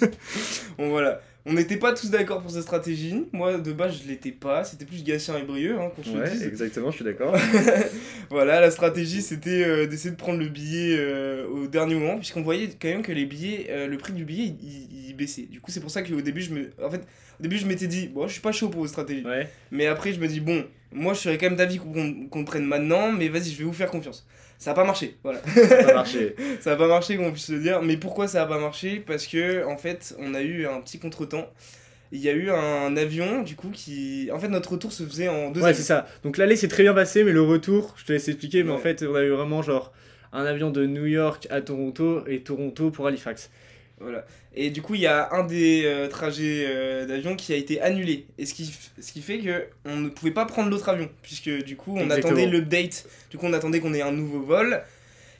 bon 0.78 0.90
voilà. 0.90 1.20
On 1.46 1.54
n'était 1.54 1.76
pas 1.76 1.94
tous 1.94 2.10
d'accord 2.10 2.42
pour 2.42 2.50
cette 2.50 2.62
stratégie. 2.62 3.26
Moi, 3.32 3.58
de 3.58 3.72
base, 3.72 4.00
je 4.02 4.08
l'étais 4.08 4.30
pas. 4.30 4.64
C'était 4.64 4.84
plus 4.84 5.02
Gatien 5.02 5.38
et 5.38 5.42
Brieux, 5.42 5.78
hein, 5.78 5.90
qu'on 5.94 6.02
se 6.02 6.10
ouais, 6.10 6.46
exactement, 6.46 6.90
je 6.90 6.96
suis 6.96 7.04
d'accord. 7.04 7.34
voilà, 8.30 8.60
la 8.60 8.70
stratégie, 8.70 9.22
c'était 9.22 9.64
euh, 9.64 9.86
d'essayer 9.86 10.10
de 10.10 10.16
prendre 10.16 10.38
le 10.38 10.48
billet 10.48 10.96
euh, 10.98 11.46
au 11.46 11.66
dernier 11.66 11.94
moment, 11.94 12.18
puisqu'on 12.18 12.42
voyait 12.42 12.68
quand 12.80 12.88
même 12.88 13.02
que 13.02 13.12
les 13.12 13.24
billets, 13.24 13.68
euh, 13.70 13.86
le 13.86 13.96
prix 13.96 14.12
du 14.12 14.24
billet, 14.24 14.54
il, 14.62 15.14
baissait. 15.14 15.42
Du 15.42 15.60
coup, 15.60 15.70
c'est 15.70 15.80
pour 15.80 15.90
ça 15.90 16.02
qu'au 16.02 16.20
début, 16.20 16.42
je 16.42 16.52
me... 16.52 16.70
En 16.82 16.90
fait, 16.90 17.02
au 17.38 17.42
début, 17.42 17.58
je 17.58 17.66
m'étais 17.66 17.86
dit, 17.86 18.08
bon, 18.08 18.26
je 18.28 18.32
suis 18.32 18.42
pas 18.42 18.52
chaud 18.52 18.68
pour 18.68 18.82
vos 18.82 18.88
stratégies. 18.88 19.24
Mais 19.70 19.86
après, 19.86 20.12
je 20.12 20.20
me 20.20 20.28
dis, 20.28 20.40
bon, 20.40 20.64
moi, 20.92 21.14
je 21.14 21.20
serais 21.20 21.38
quand 21.38 21.46
même 21.46 21.56
d'avis 21.56 21.78
qu'on 21.78 22.44
prenne 22.44 22.64
maintenant, 22.64 23.12
mais 23.12 23.28
vas-y, 23.28 23.50
je 23.50 23.58
vais 23.58 23.64
vous 23.64 23.72
faire 23.72 23.90
confiance. 23.90 24.26
Ça 24.60 24.72
a 24.72 24.74
pas 24.74 24.84
marché 24.84 25.16
voilà. 25.24 25.40
Ça 25.54 25.78
a 25.78 25.84
pas 25.84 25.94
marché. 25.94 26.36
Ça 26.60 26.72
a 26.72 26.76
pas 26.76 26.86
marché 26.86 27.16
qu'on 27.16 27.32
puisse 27.32 27.48
le 27.48 27.60
dire. 27.60 27.80
Mais 27.80 27.96
pourquoi 27.96 28.28
ça 28.28 28.42
a 28.42 28.46
pas 28.46 28.58
marché? 28.58 29.00
Parce 29.00 29.26
que 29.26 29.64
en 29.64 29.78
fait 29.78 30.14
on 30.18 30.34
a 30.34 30.42
eu 30.42 30.66
un 30.66 30.82
petit 30.82 30.98
contretemps. 30.98 31.48
Il 32.12 32.20
y 32.20 32.28
a 32.28 32.32
eu 32.32 32.50
un 32.50 32.94
avion 32.94 33.40
du 33.40 33.56
coup 33.56 33.70
qui 33.72 34.28
en 34.30 34.38
fait 34.38 34.48
notre 34.48 34.72
retour 34.72 34.92
se 34.92 35.04
faisait 35.04 35.28
en 35.28 35.50
deux 35.50 35.62
ouais 35.62 35.72
c'est 35.72 35.82
ça. 35.82 36.06
Donc 36.24 36.36
l'aller 36.36 36.56
s'est 36.56 36.68
très 36.68 36.82
bien 36.82 36.92
passé 36.92 37.24
mais 37.24 37.32
le 37.32 37.40
retour 37.40 37.94
je 37.96 38.04
te 38.04 38.12
laisse 38.12 38.28
expliquer 38.28 38.62
mais 38.62 38.72
en 38.72 38.78
fait 38.78 39.02
on 39.02 39.14
a 39.14 39.22
eu 39.22 39.30
vraiment 39.30 39.62
genre 39.62 39.92
un 40.34 40.44
avion 40.44 40.70
de 40.70 40.84
New 40.84 41.06
York 41.06 41.46
à 41.48 41.62
Toronto 41.62 42.26
et 42.26 42.42
Toronto 42.42 42.90
pour 42.90 43.06
Halifax. 43.06 43.50
Voilà. 43.98 44.26
Et 44.54 44.70
du 44.70 44.82
coup, 44.82 44.94
il 44.94 45.02
y 45.02 45.06
a 45.06 45.32
un 45.32 45.44
des 45.44 45.82
euh, 45.84 46.08
trajets 46.08 46.64
euh, 46.66 47.06
d'avion 47.06 47.36
qui 47.36 47.52
a 47.52 47.56
été 47.56 47.80
annulé. 47.80 48.26
Et 48.36 48.46
ce 48.46 48.54
qui, 48.54 48.74
ce 49.00 49.12
qui 49.12 49.22
fait 49.22 49.38
que 49.38 49.64
on 49.84 49.96
ne 49.96 50.08
pouvait 50.08 50.32
pas 50.32 50.44
prendre 50.44 50.70
l'autre 50.70 50.88
avion. 50.88 51.08
Puisque 51.22 51.50
du 51.64 51.76
coup, 51.76 51.94
on 51.96 52.10
attendait 52.10 52.46
l'update. 52.46 53.06
Du 53.30 53.38
coup, 53.38 53.46
on 53.46 53.52
attendait 53.52 53.80
qu'on 53.80 53.94
ait 53.94 54.02
un 54.02 54.12
nouveau 54.12 54.40
vol. 54.40 54.82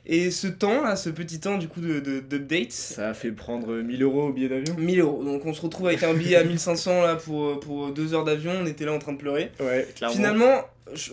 Et 0.06 0.30
ce 0.30 0.46
temps, 0.46 0.82
là, 0.82 0.96
ce 0.96 1.10
petit 1.10 1.40
temps 1.40 1.58
du 1.58 1.68
coup 1.68 1.80
de, 1.80 2.00
d'update. 2.00 2.72
Ça 2.72 3.10
a 3.10 3.14
fait 3.14 3.32
prendre 3.32 3.74
1000 3.74 4.02
euros 4.02 4.28
au 4.28 4.32
billet 4.32 4.48
d'avion 4.48 4.74
1000 4.78 5.00
euros. 5.00 5.22
Donc 5.22 5.44
on 5.44 5.52
se 5.52 5.60
retrouve 5.60 5.88
avec 5.88 6.02
un 6.02 6.14
billet 6.14 6.36
à 6.36 6.44
1500 6.44 7.02
là 7.02 7.16
pour, 7.16 7.60
pour 7.60 7.90
deux 7.92 8.14
heures 8.14 8.24
d'avion. 8.24 8.52
On 8.62 8.66
était 8.66 8.86
là 8.86 8.92
en 8.92 8.98
train 8.98 9.12
de 9.12 9.18
pleurer. 9.18 9.50
Ouais, 9.60 9.86
clairement. 9.94 10.16
Finalement, 10.16 10.64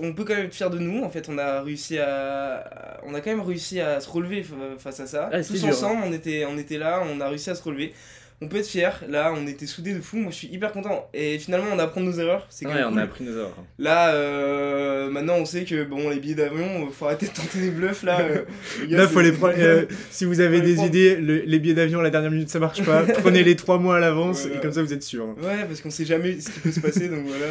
on 0.01 0.13
peut 0.13 0.23
quand 0.23 0.35
même 0.35 0.45
être 0.45 0.53
fier 0.53 0.69
de 0.69 0.79
nous. 0.79 1.03
En 1.03 1.09
fait, 1.09 1.27
on 1.29 1.37
a 1.37 1.61
réussi 1.61 1.97
à, 1.97 2.99
on 3.03 3.13
a 3.13 3.21
quand 3.21 3.31
même 3.31 3.41
réussi 3.41 3.79
à 3.79 3.99
se 3.99 4.09
relever 4.09 4.45
face 4.77 4.99
à 4.99 5.07
ça. 5.07 5.29
Ah, 5.31 5.43
Tous 5.43 5.63
ensemble, 5.63 6.03
on 6.05 6.13
était, 6.13 6.45
on 6.45 6.57
était 6.57 6.77
là, 6.77 7.03
on 7.09 7.19
a 7.21 7.29
réussi 7.29 7.49
à 7.49 7.55
se 7.55 7.63
relever. 7.63 7.93
On 8.39 8.47
peut 8.47 8.57
être 8.57 8.67
fier. 8.67 9.03
Là, 9.09 9.33
on 9.35 9.47
était 9.47 9.65
soudés 9.65 9.93
de 9.93 9.99
fou. 9.99 10.17
Moi, 10.17 10.29
je 10.29 10.37
suis 10.37 10.47
hyper 10.49 10.71
content. 10.71 11.09
Et 11.11 11.39
finalement, 11.39 11.69
on 11.73 11.79
apprend 11.79 12.01
nos 12.01 12.11
erreurs. 12.11 12.45
C'est 12.51 12.67
ouais, 12.67 12.83
on 12.85 12.95
a 12.95 13.01
appris 13.01 13.23
nos 13.23 13.31
erreurs. 13.31 13.55
Là, 13.79 14.13
euh, 14.13 15.09
maintenant, 15.09 15.37
on 15.37 15.45
sait 15.45 15.63
que 15.63 15.83
bon, 15.83 16.09
les 16.09 16.19
billets 16.19 16.35
d'avion, 16.35 16.87
faut 16.91 17.05
arrêter 17.05 17.25
de 17.25 17.31
tenter 17.31 17.59
des 17.59 17.71
bluffs 17.71 18.03
là. 18.03 18.19
Euh, 18.21 18.43
là, 18.89 19.07
faut 19.07 19.21
les 19.21 19.31
prendre. 19.31 19.55
Euh, 19.57 19.85
si 20.11 20.25
vous 20.25 20.39
avez 20.39 20.61
des 20.61 20.83
idées, 20.83 21.15
les 21.15 21.59
billets 21.59 21.73
d'avion 21.73 21.99
à 21.99 22.03
la 22.03 22.11
dernière 22.11 22.29
minute, 22.29 22.49
ça 22.49 22.59
marche 22.59 22.83
pas. 22.85 23.03
Prenez 23.21 23.43
les 23.43 23.55
trois 23.55 23.79
mois 23.79 23.97
à 23.97 23.99
l'avance 23.99 24.45
et 24.45 24.59
comme 24.59 24.71
ça, 24.71 24.83
vous 24.83 24.93
êtes 24.93 25.03
sûr. 25.03 25.29
Ouais, 25.41 25.65
parce 25.67 25.81
qu'on 25.81 25.89
sait 25.89 26.05
jamais 26.05 26.39
ce 26.39 26.51
qui 26.51 26.59
peut 26.59 26.71
se 26.71 26.79
passer. 26.79 27.09
donc 27.09 27.25
voilà. 27.25 27.47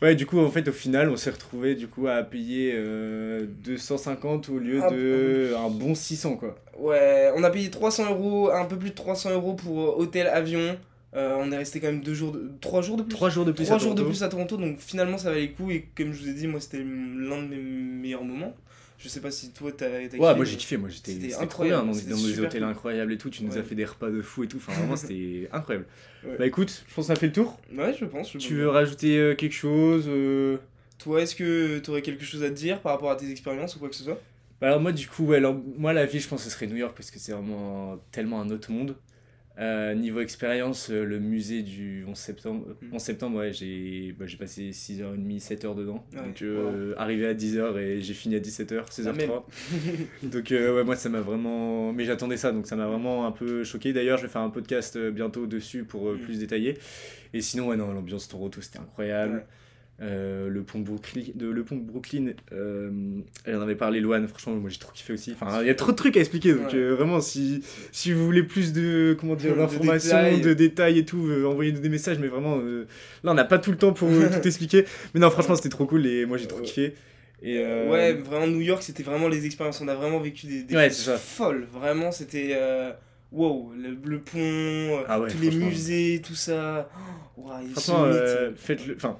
Ouais, 0.00 0.14
du 0.14 0.26
coup, 0.26 0.38
en 0.38 0.50
fait, 0.50 0.68
au 0.68 0.72
final, 0.72 1.10
on 1.10 1.16
s'est 1.16 1.30
retrouvé 1.30 1.74
du 1.74 1.88
coup 1.88 2.06
à 2.06 2.22
payer 2.22 2.80
250 3.64 4.48
au 4.48 4.58
lieu 4.58 4.80
ah, 4.82 4.90
de 4.90 5.54
un 5.56 5.70
bon 5.70 5.94
600 5.94 6.36
quoi. 6.36 6.56
Ouais, 6.78 7.32
on 7.34 7.42
a 7.42 7.50
payé 7.50 7.68
300 7.70 8.10
euros, 8.10 8.50
un 8.50 8.64
peu 8.64 8.76
plus 8.76 8.90
de 8.90 8.94
300 8.94 9.30
euros 9.32 9.54
pour 9.54 9.98
hôtel, 9.98 10.28
avion. 10.28 10.76
Euh, 11.16 11.36
on 11.40 11.50
est 11.52 11.56
resté 11.56 11.80
quand 11.80 11.86
même 11.86 12.02
deux 12.02 12.14
jours 12.14 12.32
de... 12.32 12.52
3 12.60 12.82
jours 12.82 12.96
de 12.96 13.02
plus 13.02 13.14
3 13.14 13.30
jours 13.30 13.44
de 13.46 13.52
plus, 13.52 13.64
à, 13.64 13.78
jours 13.78 13.94
Toronto. 13.94 14.02
de 14.02 14.08
plus 14.08 14.22
à 14.22 14.28
Toronto, 14.28 14.56
donc 14.58 14.78
finalement 14.78 15.16
ça 15.16 15.30
valait 15.30 15.46
le 15.46 15.48
coup. 15.48 15.70
Et 15.70 15.88
comme 15.96 16.12
je 16.12 16.22
vous 16.22 16.28
ai 16.28 16.34
dit, 16.34 16.46
moi 16.46 16.60
c'était 16.60 16.78
l'un 16.78 17.42
de 17.42 17.48
mes 17.48 17.56
meilleurs 17.56 18.24
moments. 18.24 18.54
Je 18.98 19.08
sais 19.08 19.20
pas 19.20 19.30
si 19.30 19.52
toi 19.52 19.70
t'as 19.70 20.04
kiffé. 20.04 20.18
Ouais, 20.18 20.34
moi 20.34 20.44
j'ai 20.44 20.56
kiffé, 20.56 20.76
moi 20.76 20.88
j'étais 20.88 21.32
incroyable. 21.34 21.90
Bien, 21.92 22.16
dans, 22.16 22.16
des 22.16 22.40
hôtels 22.40 22.64
incroyables 22.64 23.12
et 23.12 23.18
tout, 23.18 23.30
tu 23.30 23.44
nous 23.44 23.56
as 23.56 23.62
fait 23.62 23.76
des 23.76 23.84
repas 23.84 24.10
de 24.10 24.20
fou 24.20 24.42
et 24.42 24.48
tout, 24.48 24.56
enfin 24.56 24.72
vraiment 24.72 24.96
c'était 24.96 25.48
incroyable. 25.52 25.86
Bah 26.38 26.46
écoute, 26.46 26.84
je 26.88 26.94
pense 26.94 27.06
que 27.06 27.14
ça 27.14 27.16
fait 27.18 27.28
le 27.28 27.32
tour. 27.32 27.58
Ouais, 27.72 27.94
je 27.98 28.04
pense. 28.04 28.36
tu 28.36 28.54
veux 28.54 28.68
rajouter 28.68 29.16
euh, 29.18 29.34
quelque 29.34 29.54
chose 29.54 30.06
euh? 30.08 30.58
Toi, 30.98 31.22
est-ce 31.22 31.36
que 31.36 31.78
tu 31.78 31.90
aurais 31.90 32.02
quelque 32.02 32.24
chose 32.24 32.42
à 32.42 32.48
te 32.48 32.54
dire 32.54 32.80
par 32.80 32.90
rapport 32.90 33.12
à 33.12 33.16
tes 33.16 33.30
expériences 33.30 33.76
ou 33.76 33.78
quoi 33.78 33.88
que 33.88 33.94
ce 33.94 34.02
soit? 34.02 34.20
Bah 34.60 34.66
alors 34.66 34.80
moi 34.80 34.90
du 34.90 35.06
coup, 35.06 35.26
ouais, 35.26 35.36
alors, 35.36 35.56
moi 35.76 35.92
la 35.92 36.04
vie 36.04 36.18
je 36.18 36.26
pense 36.26 36.42
que 36.42 36.50
ce 36.50 36.54
serait 36.54 36.66
New 36.66 36.74
York 36.74 36.92
parce 36.96 37.12
que 37.12 37.20
c'est 37.20 37.30
vraiment 37.30 37.98
tellement 38.10 38.40
un 38.40 38.50
autre 38.50 38.72
monde. 38.72 38.96
Euh, 39.60 39.92
niveau 39.94 40.20
expérience, 40.20 40.88
euh, 40.88 41.02
le 41.02 41.18
musée 41.18 41.62
du 41.62 42.04
11 42.06 42.16
septembre, 42.16 42.66
11 42.80 42.92
mm. 42.92 42.98
septembre 43.00 43.38
ouais, 43.38 43.52
j'ai 43.52 44.14
bah, 44.16 44.26
passé 44.38 44.70
6h30, 44.70 45.42
7h 45.42 45.74
dedans. 45.74 46.04
donc, 46.12 46.42
euh, 46.42 46.94
arrivé 46.96 47.26
à 47.26 47.34
10h 47.34 47.76
et 47.76 48.00
j'ai 48.00 48.14
fini 48.14 48.36
à 48.36 48.38
17h, 48.38 48.86
16h03. 48.88 49.42
donc, 50.30 50.46
ouais, 50.50 50.84
moi, 50.84 50.94
ça 50.94 51.08
m'a 51.08 51.20
vraiment. 51.20 51.92
Mais 51.92 52.04
j'attendais 52.04 52.36
ça, 52.36 52.52
donc 52.52 52.68
ça 52.68 52.76
m'a 52.76 52.86
vraiment 52.86 53.26
un 53.26 53.32
peu 53.32 53.64
choqué. 53.64 53.92
D'ailleurs, 53.92 54.18
je 54.18 54.22
vais 54.22 54.28
faire 54.28 54.42
un 54.42 54.50
podcast 54.50 54.96
bientôt 54.96 55.46
dessus 55.46 55.82
pour 55.82 56.12
mm. 56.12 56.18
plus 56.18 56.38
détailler. 56.38 56.78
Et 57.34 57.40
sinon, 57.40 57.66
ouais, 57.68 57.76
non, 57.76 57.92
l'ambiance 57.92 58.28
Toronto, 58.28 58.60
c'était 58.60 58.78
incroyable. 58.78 59.44
Euh, 60.00 60.48
le 60.48 60.62
pont 60.62 60.78
de 60.78 60.84
Brooklyn, 60.84 61.22
de, 61.34 61.48
le 61.48 61.64
pont 61.64 61.74
Brooklyn 61.74 62.28
euh, 62.52 63.18
elle 63.44 63.56
en 63.56 63.62
avait 63.62 63.74
parlé 63.74 63.98
Loane, 63.98 64.28
franchement 64.28 64.54
moi 64.54 64.70
j'ai 64.70 64.78
trop 64.78 64.92
kiffé 64.92 65.12
aussi. 65.12 65.32
Enfin, 65.32 65.60
il 65.60 65.66
y 65.66 65.70
a 65.70 65.74
trop 65.74 65.90
de 65.90 65.96
trucs 65.96 66.16
à 66.16 66.20
expliquer 66.20 66.54
donc 66.54 66.72
euh, 66.72 66.94
vraiment 66.94 67.20
si, 67.20 67.64
si 67.90 68.12
vous 68.12 68.24
voulez 68.24 68.44
plus 68.44 68.72
de 68.72 69.16
comment 69.18 69.34
dire 69.34 69.56
d'informations, 69.56 70.38
de, 70.38 70.54
détails 70.54 71.00
et 71.00 71.04
tout, 71.04 71.28
envoyez-nous 71.44 71.80
des 71.80 71.88
messages 71.88 72.20
mais 72.20 72.28
vraiment 72.28 72.58
là 72.58 73.32
on 73.32 73.34
n'a 73.34 73.44
pas 73.44 73.58
tout 73.58 73.72
le 73.72 73.76
temps 73.76 73.92
pour 73.92 74.08
tout 74.40 74.46
expliquer. 74.46 74.84
Mais 75.14 75.20
non 75.20 75.30
franchement 75.30 75.56
c'était 75.56 75.68
trop 75.68 75.86
cool 75.86 76.06
et 76.06 76.26
moi 76.26 76.36
j'ai 76.36 76.46
trop 76.46 76.60
kiffé. 76.60 76.94
Et 77.42 77.58
Ouais, 77.58 78.12
vraiment 78.12 78.46
New 78.46 78.60
York 78.60 78.84
c'était 78.84 79.02
vraiment 79.02 79.26
les 79.26 79.46
expériences, 79.46 79.80
on 79.80 79.88
a 79.88 79.96
vraiment 79.96 80.20
vécu 80.20 80.46
des, 80.46 80.62
des 80.62 80.74
choses 80.90 81.10
folles, 81.16 81.66
vraiment 81.72 82.12
c'était 82.12 82.56
wow, 83.32 83.72
le, 83.76 84.20
pont, 84.20 85.04
ah 85.08 85.18
tous 85.28 85.40
les 85.40 85.50
musées, 85.50 86.22
tout 86.24 86.36
ça. 86.36 86.88
Oh, 87.36 87.50
franchement, 87.74 88.06
faites-le. 88.56 88.94
Enfin, 88.94 89.18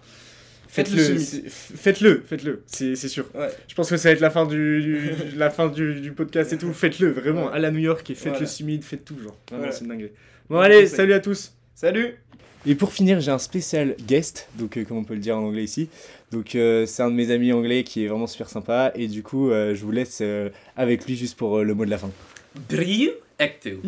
Faites-le, 0.69 1.19
faites-le, 1.49 2.23
faites-le, 2.27 2.63
c'est 2.67 2.95
sûr. 2.97 3.25
Je 3.67 3.75
pense 3.75 3.89
que 3.91 3.97
ça 3.97 4.11
va 4.11 4.13
être 4.13 4.21
la 4.21 4.31
fin 4.31 4.47
du, 4.47 5.11
la 5.37 5.51
fin 5.51 5.69
du, 5.69 6.13
podcast 6.13 6.53
et 6.53 6.59
tout. 6.59 6.73
Faites-le, 6.73 7.11
vraiment, 7.11 7.51
à 7.51 7.59
la 7.59 7.71
New 7.71 7.79
York 7.79 8.09
et 8.11 8.15
faites 8.15 8.39
le 8.39 8.47
summit, 8.47 8.81
faites 8.83 9.05
tout, 9.05 9.19
genre. 9.23 9.37
Vraiment, 9.51 9.73
c'est 9.73 9.87
dingue. 9.87 10.11
Bon, 10.49 10.59
allez, 10.59 10.87
salut 10.87 11.15
à 11.15 11.21
tous. 11.21 11.55
Salut. 11.75 12.17
Et 12.67 12.75
pour 12.75 12.93
finir, 12.93 13.21
j'ai 13.21 13.31
un 13.31 13.39
spécial 13.39 13.95
guest, 14.07 14.49
donc 14.59 14.77
euh, 14.77 14.85
comme 14.85 14.99
on 14.99 15.05
peut 15.05 15.15
le 15.15 15.21
dire 15.21 15.37
en 15.37 15.43
anglais 15.43 15.65
ici. 15.65 15.89
Donc 16.33 16.55
euh, 16.55 16.87
c'est 16.87 17.03
un 17.03 17.11
de 17.11 17.15
mes 17.15 17.31
amis 17.31 17.53
anglais 17.53 17.85
qui 17.85 18.05
est 18.05 18.09
vraiment 18.09 18.27
super 18.27 18.49
sympa 18.49 18.93
et 18.95 19.07
du 19.07 19.23
coup 19.23 19.51
euh, 19.51 19.75
je 19.75 19.85
vous 19.85 19.93
laisse 19.93 20.23
avec 20.77 21.07
lui 21.07 21.17
juste 21.17 21.39
pour 21.39 21.61
le 21.61 21.75
mot 21.75 21.85
de 21.85 21.91
la 21.91 21.99
fin. 21.99 22.11
Drew 22.69 23.11
Active. 23.39 23.77